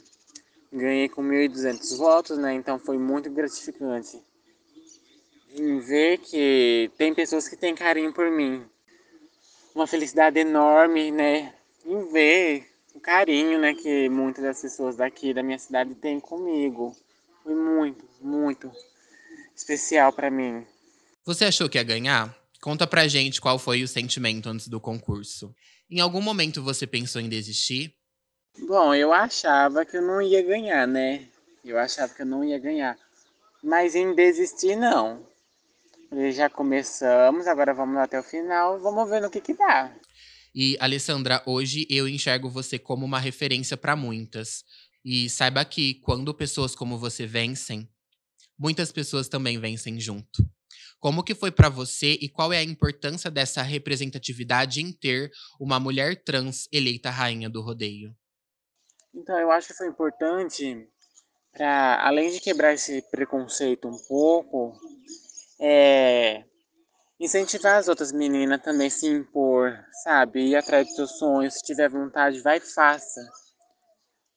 ganhei 0.73 1.07
com 1.11 1.23
1.200 1.23 1.99
votos, 1.99 2.39
né? 2.39 2.55
Então 2.55 2.79
foi 2.79 2.97
muito 2.97 3.31
gratificante. 3.31 4.19
Em 5.55 5.79
ver 5.79 6.17
que 6.17 6.91
tem 6.97 7.15
pessoas 7.15 7.47
que 7.47 7.57
têm 7.57 7.75
carinho 7.75 8.11
por 8.11 8.31
mim. 8.31 8.65
Uma 9.75 9.87
felicidade 9.87 10.39
enorme, 10.39 11.11
né? 11.11 11.53
Em 11.85 12.11
ver 12.11 12.73
o 12.95 13.01
carinho, 13.01 13.59
né, 13.59 13.75
que 13.75 14.09
muitas 14.09 14.43
das 14.43 14.63
pessoas 14.63 14.97
daqui 14.97 15.35
da 15.35 15.43
minha 15.43 15.59
cidade 15.59 15.95
têm 15.95 16.19
comigo. 16.19 16.97
Foi 17.47 17.55
muito, 17.55 18.05
muito 18.21 18.73
especial 19.55 20.13
para 20.13 20.29
mim. 20.29 20.67
Você 21.25 21.45
achou 21.45 21.69
que 21.69 21.79
ia 21.79 21.85
ganhar? 21.85 22.37
Conta 22.61 22.89
pra 22.89 23.07
gente 23.07 23.41
qual 23.41 23.57
foi 23.57 23.85
o 23.85 23.89
sentimento 23.89 24.49
antes 24.49 24.67
do 24.67 24.81
concurso. 24.81 25.55
Em 25.89 26.01
algum 26.01 26.21
momento 26.21 26.61
você 26.61 26.89
pensou 26.89 27.21
em 27.21 27.29
desistir? 27.29 27.95
Bom, 28.67 28.93
eu 28.93 29.13
achava 29.13 29.85
que 29.85 29.97
eu 29.97 30.03
não 30.03 30.21
ia 30.21 30.43
ganhar, 30.43 30.89
né? 30.89 31.29
Eu 31.65 31.79
achava 31.79 32.13
que 32.13 32.23
eu 32.23 32.27
não 32.27 32.43
ia 32.43 32.59
ganhar. 32.59 32.99
Mas 33.63 33.95
em 33.95 34.13
desistir, 34.13 34.75
não. 34.75 35.25
Já 36.33 36.51
começamos, 36.51 37.47
agora 37.47 37.73
vamos 37.73 37.99
até 37.99 38.19
o 38.19 38.25
final, 38.25 38.81
vamos 38.81 39.09
ver 39.09 39.23
no 39.23 39.31
que 39.31 39.41
que 39.41 39.55
dá. 39.55 39.95
E, 40.53 40.75
Alessandra, 40.81 41.43
hoje 41.45 41.87
eu 41.91 42.09
enxergo 42.09 42.49
você 42.49 42.77
como 42.77 43.05
uma 43.05 43.21
referência 43.21 43.77
para 43.77 43.95
muitas. 43.95 44.65
E 45.09 45.31
saiba 45.31 45.65
que 45.65 46.01
quando 46.01 46.35
pessoas 46.35 46.75
como 46.75 46.99
você 46.99 47.29
vencem, 47.29 47.89
muitas 48.59 48.91
pessoas 48.91 49.29
também 49.29 49.57
vencem 49.57 50.01
junto. 50.01 50.45
Como 50.99 51.23
que 51.23 51.33
foi 51.33 51.53
para 51.53 51.69
você 51.69 52.19
e 52.21 52.29
qual 52.29 52.53
é 52.53 52.59
a 52.59 52.65
importância 52.65 53.31
dessa 53.31 53.63
representatividade 53.63 54.81
em 54.81 54.93
ter 54.93 55.31
uma 55.61 55.79
mulher 55.79 56.25
trans 56.25 56.69
eleita 56.73 57.09
rainha 57.09 57.49
do 57.49 57.63
rodeio? 57.63 58.13
Então, 59.15 59.39
eu 59.39 59.53
acho 59.53 59.69
que 59.69 59.75
foi 59.75 59.87
importante 59.87 60.77
para, 61.53 62.05
além 62.05 62.33
de 62.33 62.41
quebrar 62.41 62.75
esse 62.75 63.01
preconceito 63.09 63.87
um 63.87 63.99
pouco, 64.09 64.77
é, 65.61 66.43
incentivar 67.21 67.77
as 67.79 67.87
outras 67.87 68.11
meninas 68.11 68.61
também 68.61 68.91
se 68.91 69.07
impor, 69.07 69.73
sabe? 70.03 70.49
Ir 70.49 70.57
atrás 70.57 70.89
dos 70.89 70.97
seus 70.97 71.19
sonhos, 71.21 71.55
se 71.55 71.63
tiver 71.63 71.89
vontade, 71.89 72.41
vai 72.41 72.57
e 72.57 72.61
faça. 72.61 73.21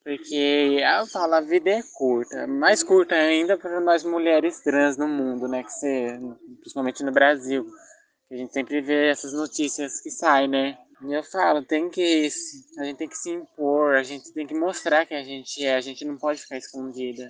Porque 0.09 0.81
eu 0.81 1.05
falo, 1.05 1.35
a 1.35 1.41
vida 1.41 1.69
é 1.69 1.83
curta, 1.93 2.47
mais 2.47 2.81
curta 2.81 3.13
ainda 3.13 3.55
para 3.59 3.79
nós 3.79 4.03
mulheres 4.03 4.59
trans 4.63 4.97
no 4.97 5.07
mundo, 5.07 5.47
né? 5.47 5.63
Que 5.63 6.17
principalmente 6.61 7.03
no 7.03 7.11
Brasil, 7.11 7.63
A 8.31 8.35
gente 8.35 8.51
sempre 8.51 8.81
vê 8.81 9.09
essas 9.09 9.33
notícias 9.33 10.01
que 10.01 10.09
saem, 10.09 10.47
né? 10.47 10.79
E 11.03 11.13
eu 11.13 11.23
falo, 11.23 11.63
tem 11.63 11.91
que. 11.91 12.27
A 12.79 12.85
gente 12.85 12.97
tem 12.97 13.07
que 13.07 13.17
se 13.17 13.29
impor, 13.29 13.97
a 13.97 14.01
gente 14.01 14.33
tem 14.33 14.47
que 14.47 14.55
mostrar 14.55 15.05
quem 15.05 15.15
a 15.15 15.23
gente 15.23 15.63
é, 15.63 15.75
a 15.75 15.81
gente 15.81 16.03
não 16.03 16.17
pode 16.17 16.41
ficar 16.41 16.57
escondida. 16.57 17.29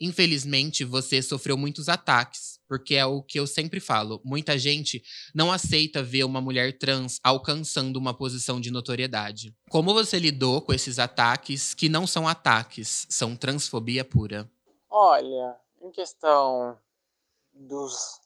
Infelizmente, 0.00 0.84
você 0.84 1.22
sofreu 1.22 1.56
muitos 1.56 1.88
ataques, 1.88 2.58
porque 2.68 2.94
é 2.94 3.06
o 3.06 3.22
que 3.22 3.38
eu 3.38 3.46
sempre 3.46 3.80
falo. 3.80 4.20
Muita 4.24 4.58
gente 4.58 5.02
não 5.34 5.52
aceita 5.52 6.02
ver 6.02 6.24
uma 6.24 6.40
mulher 6.40 6.78
trans 6.78 7.18
alcançando 7.22 7.96
uma 7.96 8.12
posição 8.12 8.60
de 8.60 8.70
notoriedade. 8.70 9.54
Como 9.70 9.94
você 9.94 10.18
lidou 10.18 10.60
com 10.60 10.72
esses 10.72 10.98
ataques 10.98 11.74
que 11.74 11.88
não 11.88 12.06
são 12.06 12.26
ataques, 12.26 13.06
são 13.08 13.36
transfobia 13.36 14.04
pura? 14.04 14.50
Olha, 14.90 15.56
em 15.80 15.90
questão 15.90 16.78
dos 17.52 18.20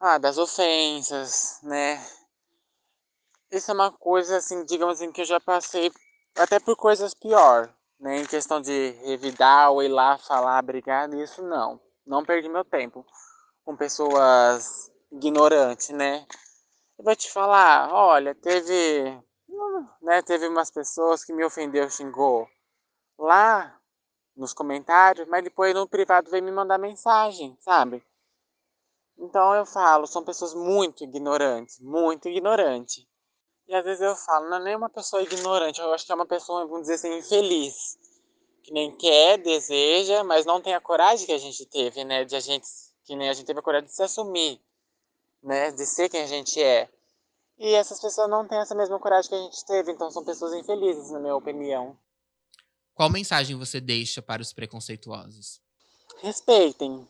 ah, 0.00 0.18
das 0.18 0.36
ofensas, 0.36 1.60
né? 1.62 2.04
Isso 3.52 3.70
é 3.70 3.74
uma 3.74 3.92
coisa 3.92 4.38
assim, 4.38 4.64
digamos 4.64 4.96
assim, 5.00 5.12
que 5.12 5.20
eu 5.20 5.24
já 5.24 5.38
passei 5.38 5.92
até 6.36 6.58
por 6.58 6.74
coisas 6.76 7.14
pior, 7.14 7.72
né? 8.02 8.18
Em 8.18 8.26
questão 8.26 8.60
de 8.60 8.90
revidar 9.04 9.70
ou 9.70 9.82
ir 9.82 9.88
lá 9.88 10.18
falar, 10.18 10.60
brigar, 10.60 11.08
isso 11.14 11.40
não. 11.40 11.80
Não 12.04 12.24
perdi 12.24 12.48
meu 12.48 12.64
tempo 12.64 13.06
com 13.64 13.76
pessoas 13.76 14.90
ignorantes, 15.12 15.90
né? 15.90 16.26
Eu 16.98 17.04
vou 17.04 17.14
te 17.14 17.30
falar, 17.30 17.92
olha, 17.94 18.34
teve, 18.34 19.22
né, 20.02 20.20
teve 20.22 20.48
umas 20.48 20.70
pessoas 20.70 21.24
que 21.24 21.32
me 21.32 21.44
ofendeu, 21.44 21.88
xingou 21.88 22.48
lá 23.16 23.80
nos 24.36 24.52
comentários, 24.52 25.28
mas 25.28 25.44
depois 25.44 25.72
no 25.72 25.88
privado 25.88 26.30
veio 26.30 26.42
me 26.42 26.50
mandar 26.50 26.78
mensagem, 26.78 27.56
sabe? 27.60 28.04
Então 29.16 29.54
eu 29.54 29.64
falo, 29.64 30.08
são 30.08 30.24
pessoas 30.24 30.54
muito 30.54 31.04
ignorantes, 31.04 31.78
muito 31.78 32.28
ignorantes. 32.28 33.06
E 33.68 33.74
às 33.74 33.84
vezes 33.84 34.00
eu 34.00 34.14
falo, 34.16 34.50
não 34.50 34.58
é 34.58 34.64
nem 34.64 34.76
uma 34.76 34.90
pessoa 34.90 35.22
ignorante, 35.22 35.80
eu 35.80 35.92
acho 35.92 36.04
que 36.04 36.12
é 36.12 36.14
uma 36.14 36.26
pessoa, 36.26 36.66
vamos 36.66 36.82
dizer 36.82 36.94
assim, 36.94 37.18
infeliz. 37.18 37.98
Que 38.62 38.72
nem 38.72 38.94
quer, 38.96 39.38
deseja, 39.38 40.22
mas 40.22 40.46
não 40.46 40.60
tem 40.60 40.74
a 40.74 40.80
coragem 40.80 41.26
que 41.26 41.32
a 41.32 41.38
gente 41.38 41.66
teve, 41.66 42.04
né? 42.04 42.24
De 42.24 42.36
a 42.36 42.40
gente, 42.40 42.66
que 43.04 43.16
nem 43.16 43.28
a 43.28 43.32
gente 43.32 43.46
teve 43.46 43.58
a 43.58 43.62
coragem 43.62 43.88
de 43.88 43.94
se 43.94 44.02
assumir, 44.02 44.60
né? 45.42 45.72
De 45.72 45.84
ser 45.84 46.08
quem 46.08 46.22
a 46.22 46.26
gente 46.26 46.62
é. 46.62 46.88
E 47.58 47.74
essas 47.74 48.00
pessoas 48.00 48.28
não 48.28 48.46
têm 48.46 48.58
essa 48.58 48.74
mesma 48.74 48.98
coragem 48.98 49.28
que 49.28 49.34
a 49.34 49.42
gente 49.42 49.64
teve, 49.64 49.92
então 49.92 50.10
são 50.10 50.24
pessoas 50.24 50.52
infelizes, 50.54 51.10
na 51.10 51.18
minha 51.18 51.36
opinião. 51.36 51.96
Qual 52.94 53.10
mensagem 53.10 53.56
você 53.56 53.80
deixa 53.80 54.20
para 54.20 54.42
os 54.42 54.52
preconceituosos? 54.52 55.60
Respeitem, 56.18 57.06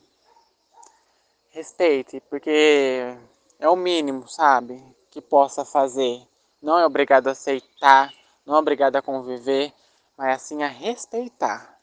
respeite, 1.49 2.19
porque 2.29 3.15
é 3.59 3.69
o 3.69 3.75
mínimo, 3.75 4.27
sabe, 4.27 4.83
que 5.11 5.21
possa 5.21 5.63
fazer. 5.63 6.25
Não 6.63 6.79
é 6.79 6.85
obrigado 6.85 7.27
a 7.27 7.31
aceitar, 7.31 8.13
não 8.45 8.55
é 8.55 8.57
obrigado 8.57 8.95
a 8.95 9.01
conviver, 9.01 9.73
mas 10.17 10.37
assim 10.37 10.63
a 10.63 10.67
respeitar. 10.67 11.77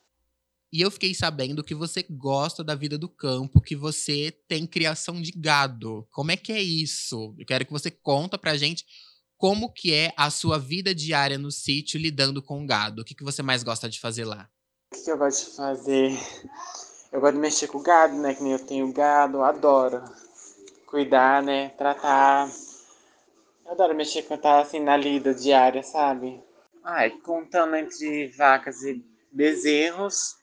E 0.73 0.81
eu 0.81 0.91
fiquei 0.91 1.15
sabendo 1.15 1.63
que 1.63 1.75
você 1.75 2.03
gosta 2.09 2.65
da 2.65 2.75
vida 2.75 2.97
do 2.97 3.09
campo, 3.09 3.61
que 3.61 3.77
você 3.77 4.33
tem 4.49 4.67
criação 4.67 5.21
de 5.21 5.33
gado. 5.33 6.09
Como 6.11 6.31
é 6.31 6.37
que 6.37 6.51
é 6.51 6.63
isso? 6.63 7.35
Eu 7.39 7.45
quero 7.45 7.67
que 7.67 7.73
você 7.73 7.91
conta 7.91 8.39
pra 8.39 8.57
gente 8.57 8.87
como 9.37 9.71
que 9.71 9.93
é 9.93 10.15
a 10.17 10.31
sua 10.31 10.59
vida 10.59 10.95
diária 10.95 11.37
no 11.37 11.51
sítio 11.51 12.01
lidando 12.01 12.43
com 12.43 12.65
gado. 12.65 13.03
O 13.03 13.05
que, 13.05 13.15
que 13.15 13.25
você 13.25 13.43
mais 13.43 13.63
gosta 13.63 13.87
de 13.87 14.01
fazer 14.01 14.25
lá? 14.25 14.49
O 14.95 15.05
que 15.05 15.11
eu 15.11 15.19
gosto 15.19 15.51
de 15.51 15.57
fazer? 15.57 16.19
Eu 17.13 17.21
gosto 17.21 17.35
de 17.35 17.41
mexer 17.41 17.67
com 17.67 17.79
o 17.79 17.83
gado, 17.83 18.15
né? 18.15 18.35
Que 18.35 18.43
nem 18.43 18.53
eu 18.53 18.65
tenho 18.65 18.91
gado, 18.93 19.39
eu 19.39 19.45
adoro. 19.45 20.03
Cuidar, 20.87 21.43
né? 21.43 21.71
Tratar. 21.71 22.49
Eu 23.71 23.75
adoro 23.75 23.95
mexer 23.95 24.23
com 24.23 24.37
tá 24.37 24.59
assim 24.59 24.81
na 24.81 24.97
lida 24.97 25.33
diária, 25.33 25.81
sabe? 25.85 26.43
Ai, 26.83 27.09
contando 27.23 27.77
entre 27.77 28.27
vacas 28.27 28.83
e 28.83 29.01
bezerros, 29.31 30.35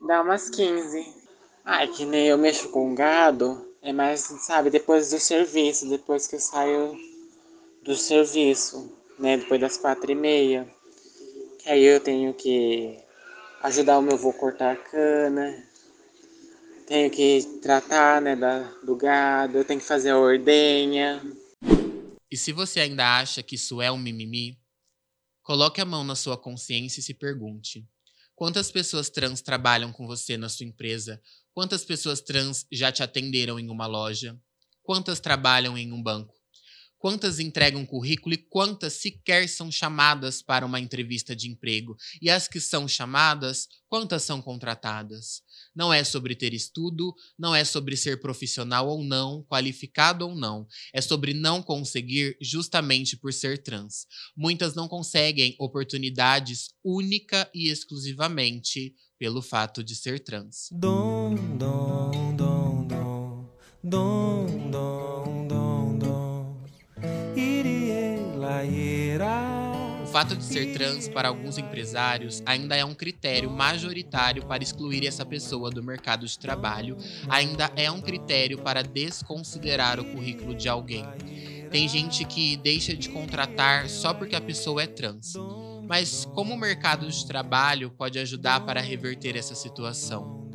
dá 0.00 0.22
umas 0.22 0.48
15. 0.48 1.14
Ai, 1.62 1.88
que 1.88 2.06
nem 2.06 2.28
eu 2.28 2.38
mexo 2.38 2.70
com 2.70 2.94
gado, 2.94 3.70
é 3.82 3.92
mais, 3.92 4.20
sabe, 4.46 4.70
depois 4.70 5.10
do 5.10 5.20
serviço, 5.20 5.90
depois 5.90 6.26
que 6.26 6.36
eu 6.36 6.40
saio 6.40 6.96
do 7.82 7.94
serviço, 7.94 8.96
né? 9.18 9.36
Depois 9.36 9.60
das 9.60 9.76
quatro 9.76 10.10
e 10.10 10.14
meia. 10.14 10.66
Que 11.58 11.68
aí 11.68 11.84
eu 11.84 12.00
tenho 12.00 12.32
que 12.32 12.96
ajudar 13.62 13.98
o 13.98 14.02
meu 14.02 14.14
avô 14.14 14.30
a 14.30 14.32
cortar 14.32 14.72
a 14.72 14.76
cana, 14.76 15.54
tenho 16.86 17.10
que 17.10 17.42
tratar 17.60 18.22
né, 18.22 18.34
da, 18.34 18.60
do 18.82 18.96
gado, 18.96 19.58
eu 19.58 19.64
tenho 19.66 19.80
que 19.80 19.86
fazer 19.86 20.12
a 20.12 20.18
ordenha. 20.18 21.20
E 22.30 22.36
se 22.36 22.52
você 22.52 22.80
ainda 22.80 23.18
acha 23.18 23.42
que 23.42 23.54
isso 23.54 23.80
é 23.80 23.90
um 23.90 23.98
mimimi, 23.98 24.58
coloque 25.42 25.80
a 25.80 25.84
mão 25.84 26.04
na 26.04 26.14
sua 26.14 26.36
consciência 26.36 27.00
e 27.00 27.02
se 27.02 27.14
pergunte: 27.14 27.86
quantas 28.34 28.70
pessoas 28.70 29.10
trans 29.10 29.40
trabalham 29.40 29.92
com 29.92 30.06
você 30.06 30.36
na 30.36 30.48
sua 30.48 30.66
empresa? 30.66 31.20
Quantas 31.52 31.84
pessoas 31.84 32.20
trans 32.20 32.66
já 32.70 32.92
te 32.92 33.02
atenderam 33.02 33.58
em 33.58 33.68
uma 33.68 33.86
loja? 33.86 34.38
Quantas 34.82 35.20
trabalham 35.20 35.76
em 35.76 35.92
um 35.92 36.02
banco? 36.02 36.37
Quantas 36.98 37.38
entregam 37.38 37.86
currículo 37.86 38.34
e 38.34 38.38
quantas 38.38 38.94
sequer 38.94 39.48
são 39.48 39.70
chamadas 39.70 40.42
para 40.42 40.66
uma 40.66 40.80
entrevista 40.80 41.34
de 41.34 41.48
emprego. 41.48 41.96
E 42.20 42.28
as 42.28 42.48
que 42.48 42.60
são 42.60 42.88
chamadas, 42.88 43.68
quantas 43.88 44.22
são 44.22 44.42
contratadas? 44.42 45.42
Não 45.74 45.92
é 45.92 46.02
sobre 46.02 46.34
ter 46.34 46.52
estudo, 46.52 47.14
não 47.38 47.54
é 47.54 47.64
sobre 47.64 47.96
ser 47.96 48.20
profissional 48.20 48.88
ou 48.88 49.02
não, 49.04 49.44
qualificado 49.44 50.26
ou 50.26 50.34
não. 50.34 50.66
É 50.92 51.00
sobre 51.00 51.32
não 51.32 51.62
conseguir 51.62 52.36
justamente 52.40 53.16
por 53.16 53.32
ser 53.32 53.62
trans. 53.62 54.06
Muitas 54.36 54.74
não 54.74 54.88
conseguem 54.88 55.54
oportunidades 55.58 56.70
única 56.84 57.48
e 57.54 57.68
exclusivamente 57.68 58.94
pelo 59.18 59.42
fato 59.42 59.82
de 59.82 59.94
ser 59.94 60.20
trans. 60.20 60.68
Dom, 60.72 61.34
dom, 61.56 62.36
dom, 62.36 62.86
dom, 62.86 63.50
dom, 63.82 64.70
dom. 64.70 64.97
O 70.02 70.06
fato 70.10 70.34
de 70.34 70.42
ser 70.42 70.72
trans 70.72 71.06
para 71.06 71.28
alguns 71.28 71.58
empresários 71.58 72.42
ainda 72.46 72.74
é 72.74 72.84
um 72.84 72.94
critério 72.94 73.50
majoritário 73.50 74.46
para 74.46 74.62
excluir 74.62 75.06
essa 75.06 75.24
pessoa 75.24 75.70
do 75.70 75.82
mercado 75.82 76.26
de 76.26 76.38
trabalho, 76.38 76.96
ainda 77.28 77.70
é 77.76 77.90
um 77.90 78.00
critério 78.00 78.58
para 78.58 78.82
desconsiderar 78.82 80.00
o 80.00 80.04
currículo 80.06 80.54
de 80.54 80.68
alguém. 80.68 81.04
Tem 81.70 81.86
gente 81.86 82.24
que 82.24 82.56
deixa 82.56 82.96
de 82.96 83.10
contratar 83.10 83.88
só 83.88 84.14
porque 84.14 84.34
a 84.34 84.40
pessoa 84.40 84.82
é 84.82 84.86
trans. 84.86 85.34
Mas 85.86 86.24
como 86.24 86.54
o 86.54 86.58
mercado 86.58 87.06
de 87.06 87.26
trabalho 87.26 87.90
pode 87.90 88.18
ajudar 88.18 88.60
para 88.60 88.80
reverter 88.80 89.36
essa 89.36 89.54
situação? 89.54 90.48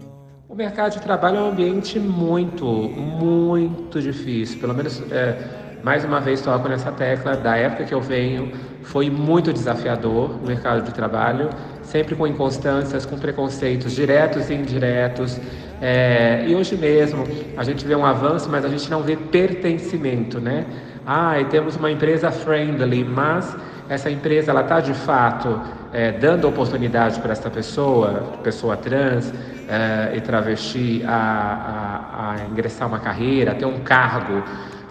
O 0.50 0.56
mercado 0.56 0.94
de 0.94 1.02
trabalho 1.02 1.38
é 1.38 1.42
um 1.42 1.50
ambiente 1.50 2.00
muito, 2.00 2.66
muito 2.66 4.02
difícil. 4.02 4.60
Pelo 4.60 4.74
menos 4.74 5.00
é 5.12 5.63
mais 5.84 6.06
uma 6.06 6.22
vez 6.22 6.42
toco 6.42 6.70
nessa 6.70 6.92
tecla, 6.94 7.36
da 7.36 7.58
época 7.58 7.84
que 7.84 7.94
eu 7.94 8.00
venho, 8.00 8.54
foi 8.84 9.10
muito 9.10 9.52
desafiador 9.52 10.32
o 10.42 10.48
mercado 10.48 10.82
de 10.82 10.94
trabalho, 10.94 11.50
sempre 11.82 12.16
com 12.16 12.26
inconstâncias, 12.26 13.06
com 13.06 13.18
preconceitos 13.20 13.92
diretos 13.92 14.50
e 14.50 14.54
indiretos. 14.54 15.38
É, 15.82 16.46
e 16.48 16.56
hoje 16.56 16.78
mesmo 16.78 17.28
a 17.58 17.64
gente 17.66 17.86
vê 17.86 17.96
um 17.96 18.06
avanço, 18.06 18.50
mas 18.50 18.64
a 18.64 18.70
gente 18.70 18.90
não 18.90 19.04
vê 19.04 19.18
pertencimento, 19.18 20.40
né? 20.40 20.66
Ah, 21.06 21.38
e 21.42 21.46
temos 21.46 21.76
uma 21.76 21.92
empresa 21.92 22.32
friendly, 22.32 23.04
mas 23.04 23.54
essa 23.90 24.10
empresa 24.10 24.52
ela 24.52 24.62
está 24.62 24.80
de 24.80 24.94
fato 24.94 25.60
é, 25.92 26.14
dando 26.14 26.48
oportunidade 26.48 27.20
para 27.20 27.34
essa 27.34 27.50
pessoa, 27.50 28.38
pessoa 28.42 28.78
trans 28.78 29.34
é, 29.68 30.16
e 30.16 30.22
travesti, 30.22 31.04
a, 31.06 31.12
a, 31.12 32.32
a 32.32 32.46
ingressar 32.50 32.88
uma 32.88 33.00
carreira, 33.00 33.52
a 33.52 33.56
ter 33.56 33.66
um 33.66 33.80
cargo 33.80 34.44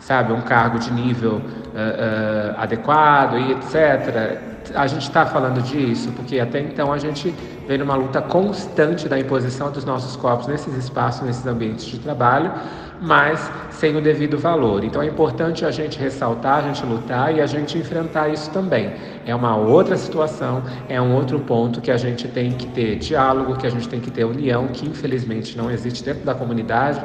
sabe, 0.03 0.33
um 0.33 0.41
cargo 0.41 0.79
de 0.79 0.93
nível 0.93 1.35
uh, 1.35 1.39
uh, 1.39 2.61
adequado 2.61 3.39
e 3.39 3.53
etc. 3.53 4.53
A 4.75 4.87
gente 4.87 5.03
está 5.03 5.25
falando 5.25 5.63
disso 5.63 6.13
porque 6.13 6.39
até 6.39 6.61
então 6.61 6.93
a 6.93 6.99
gente 6.99 7.35
vem 7.67 7.79
numa 7.79 7.95
luta 7.95 8.21
constante 8.21 9.09
da 9.09 9.19
imposição 9.19 9.71
dos 9.71 9.85
nossos 9.85 10.17
corpos 10.17 10.47
nesses 10.47 10.75
espaços, 10.77 11.23
nesses 11.27 11.47
ambientes 11.47 11.85
de 11.87 11.99
trabalho, 11.99 12.53
mas 13.01 13.51
sem 13.71 13.97
o 13.97 14.01
devido 14.01 14.39
valor. 14.39 14.85
Então 14.85 15.03
é 15.03 15.07
importante 15.07 15.65
a 15.65 15.71
gente 15.71 15.99
ressaltar, 15.99 16.59
a 16.59 16.63
gente 16.63 16.85
lutar 16.85 17.35
e 17.35 17.41
a 17.41 17.47
gente 17.47 17.79
enfrentar 17.79 18.29
isso 18.29 18.51
também. 18.51 18.93
É 19.25 19.35
uma 19.35 19.57
outra 19.57 19.97
situação, 19.97 20.63
é 20.89 21.01
um 21.01 21.15
outro 21.15 21.39
ponto 21.41 21.81
que 21.81 21.91
a 21.91 21.97
gente 21.97 22.27
tem 22.29 22.53
que 22.53 22.67
ter 22.67 22.97
diálogo, 22.97 23.57
que 23.57 23.67
a 23.67 23.71
gente 23.71 23.89
tem 23.89 24.01
que 24.01 24.11
ter 24.11 24.25
união, 24.25 24.69
que 24.69 24.89
infelizmente 24.89 25.57
não 25.57 25.71
existe 25.71 26.05
dentro 26.05 26.25
da 26.25 26.35
comunidade, 26.35 27.01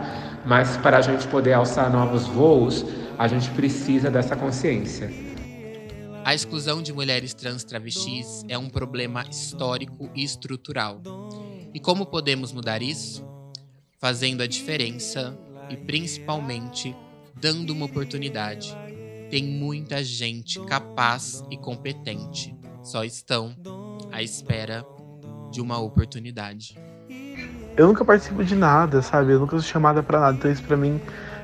mas 0.47 0.77
para 0.77 0.97
a 0.97 1.01
gente 1.01 1.27
poder 1.27 1.51
alçar 1.51 1.91
novos 1.91 2.25
voos, 2.25 2.85
a 3.17 3.27
gente 3.27 3.49
precisa 3.51 4.09
dessa 4.09 4.33
consciência. 4.33 5.11
A 6.23 6.33
exclusão 6.33 6.81
de 6.81 6.93
mulheres 6.93 7.33
trans 7.33 7.65
travestis 7.65 8.45
é 8.47 8.57
um 8.57 8.69
problema 8.69 9.25
histórico 9.29 10.09
e 10.15 10.23
estrutural. 10.23 11.01
E 11.73 11.79
como 11.81 12.05
podemos 12.05 12.53
mudar 12.53 12.81
isso? 12.81 13.27
Fazendo 13.99 14.41
a 14.41 14.47
diferença 14.47 15.37
e 15.69 15.75
principalmente 15.75 16.95
dando 17.35 17.71
uma 17.71 17.85
oportunidade. 17.85 18.73
Tem 19.29 19.43
muita 19.43 20.01
gente 20.01 20.59
capaz 20.61 21.43
e 21.51 21.57
competente. 21.57 22.55
Só 22.81 23.03
estão 23.03 23.53
à 24.13 24.23
espera 24.23 24.85
de 25.51 25.59
uma 25.59 25.77
oportunidade. 25.77 26.86
Eu 27.77 27.85
nunca 27.85 28.03
participo 28.03 28.43
de 28.43 28.55
nada, 28.55 29.03
sabe? 29.03 29.33
Eu 29.33 29.39
nunca 29.39 29.51
sou 29.51 29.61
chamada 29.61 30.01
pra 30.01 30.19
nada. 30.19 30.35
Então 30.35 30.51
isso 30.51 30.63
pra 30.63 30.75
mim 30.75 30.99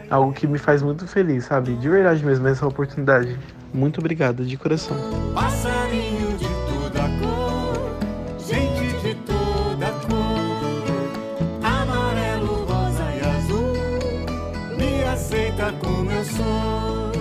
é 0.09 0.13
algo 0.13 0.33
que 0.33 0.47
me 0.47 0.57
faz 0.57 0.81
muito 0.81 1.07
feliz, 1.07 1.45
sabe? 1.45 1.75
De 1.75 1.87
verdade 1.87 2.25
mesmo, 2.25 2.47
essa 2.47 2.65
oportunidade. 2.65 3.37
Muito 3.71 3.99
obrigado, 3.99 4.43
de 4.43 4.57
coração. 4.57 4.97
Passarinho 5.35 6.35
de 6.37 6.47
toda 6.47 7.01
cor, 7.21 7.97
gente 8.39 9.01
de 9.01 9.15
toda 9.25 9.91
cor, 10.07 11.63
amarelo, 11.63 12.65
rosa 12.65 13.03
e 13.03 13.21
azul, 13.37 14.75
me 14.75 15.03
aceita 15.03 15.71
como 15.83 16.11
eu 16.11 16.23
sou. 16.23 17.11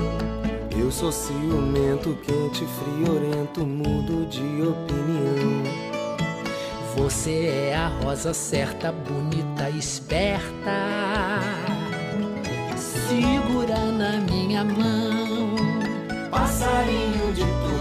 Eu 0.79 0.91
sou 0.91 1.13
ciumento, 1.13 2.17
quente, 2.23 2.67
friorento, 2.67 3.67
mudo 3.67 4.27
de 4.27 4.63
opinião. 4.63 5.82
Você 6.97 7.71
é 7.71 7.75
a 7.75 7.89
rosa 7.89 8.35
certa, 8.35 8.93
bonita, 8.93 9.71
esperta. 9.71 11.41
Segura 12.77 13.79
na 13.93 14.19
minha 14.31 14.63
mão. 14.63 15.57
Passarinho 16.31 17.33
de 17.33 17.41
toda 17.41 17.72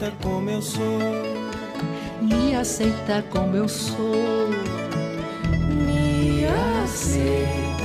aceita 0.00 0.12
como 0.22 0.48
eu 0.48 0.62
sou. 0.62 0.98
Me 2.22 2.54
aceita 2.54 3.22
como 3.30 3.56
eu 3.56 3.68
sou. 3.68 4.48
Me 5.68 6.46
aceita 6.82 7.84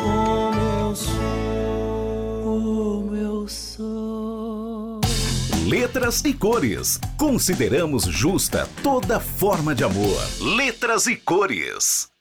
como 0.00 0.60
eu 0.80 0.94
sou. 0.94 2.42
Como 2.44 3.16
eu 3.16 3.48
sou. 3.48 5.00
Letras 5.66 6.24
e 6.24 6.32
cores. 6.32 7.00
Consideramos 7.18 8.04
justa 8.04 8.68
toda 8.84 9.18
forma 9.18 9.74
de 9.74 9.82
amor. 9.82 10.22
Letras 10.56 11.08
e 11.08 11.16
cores. 11.16 12.13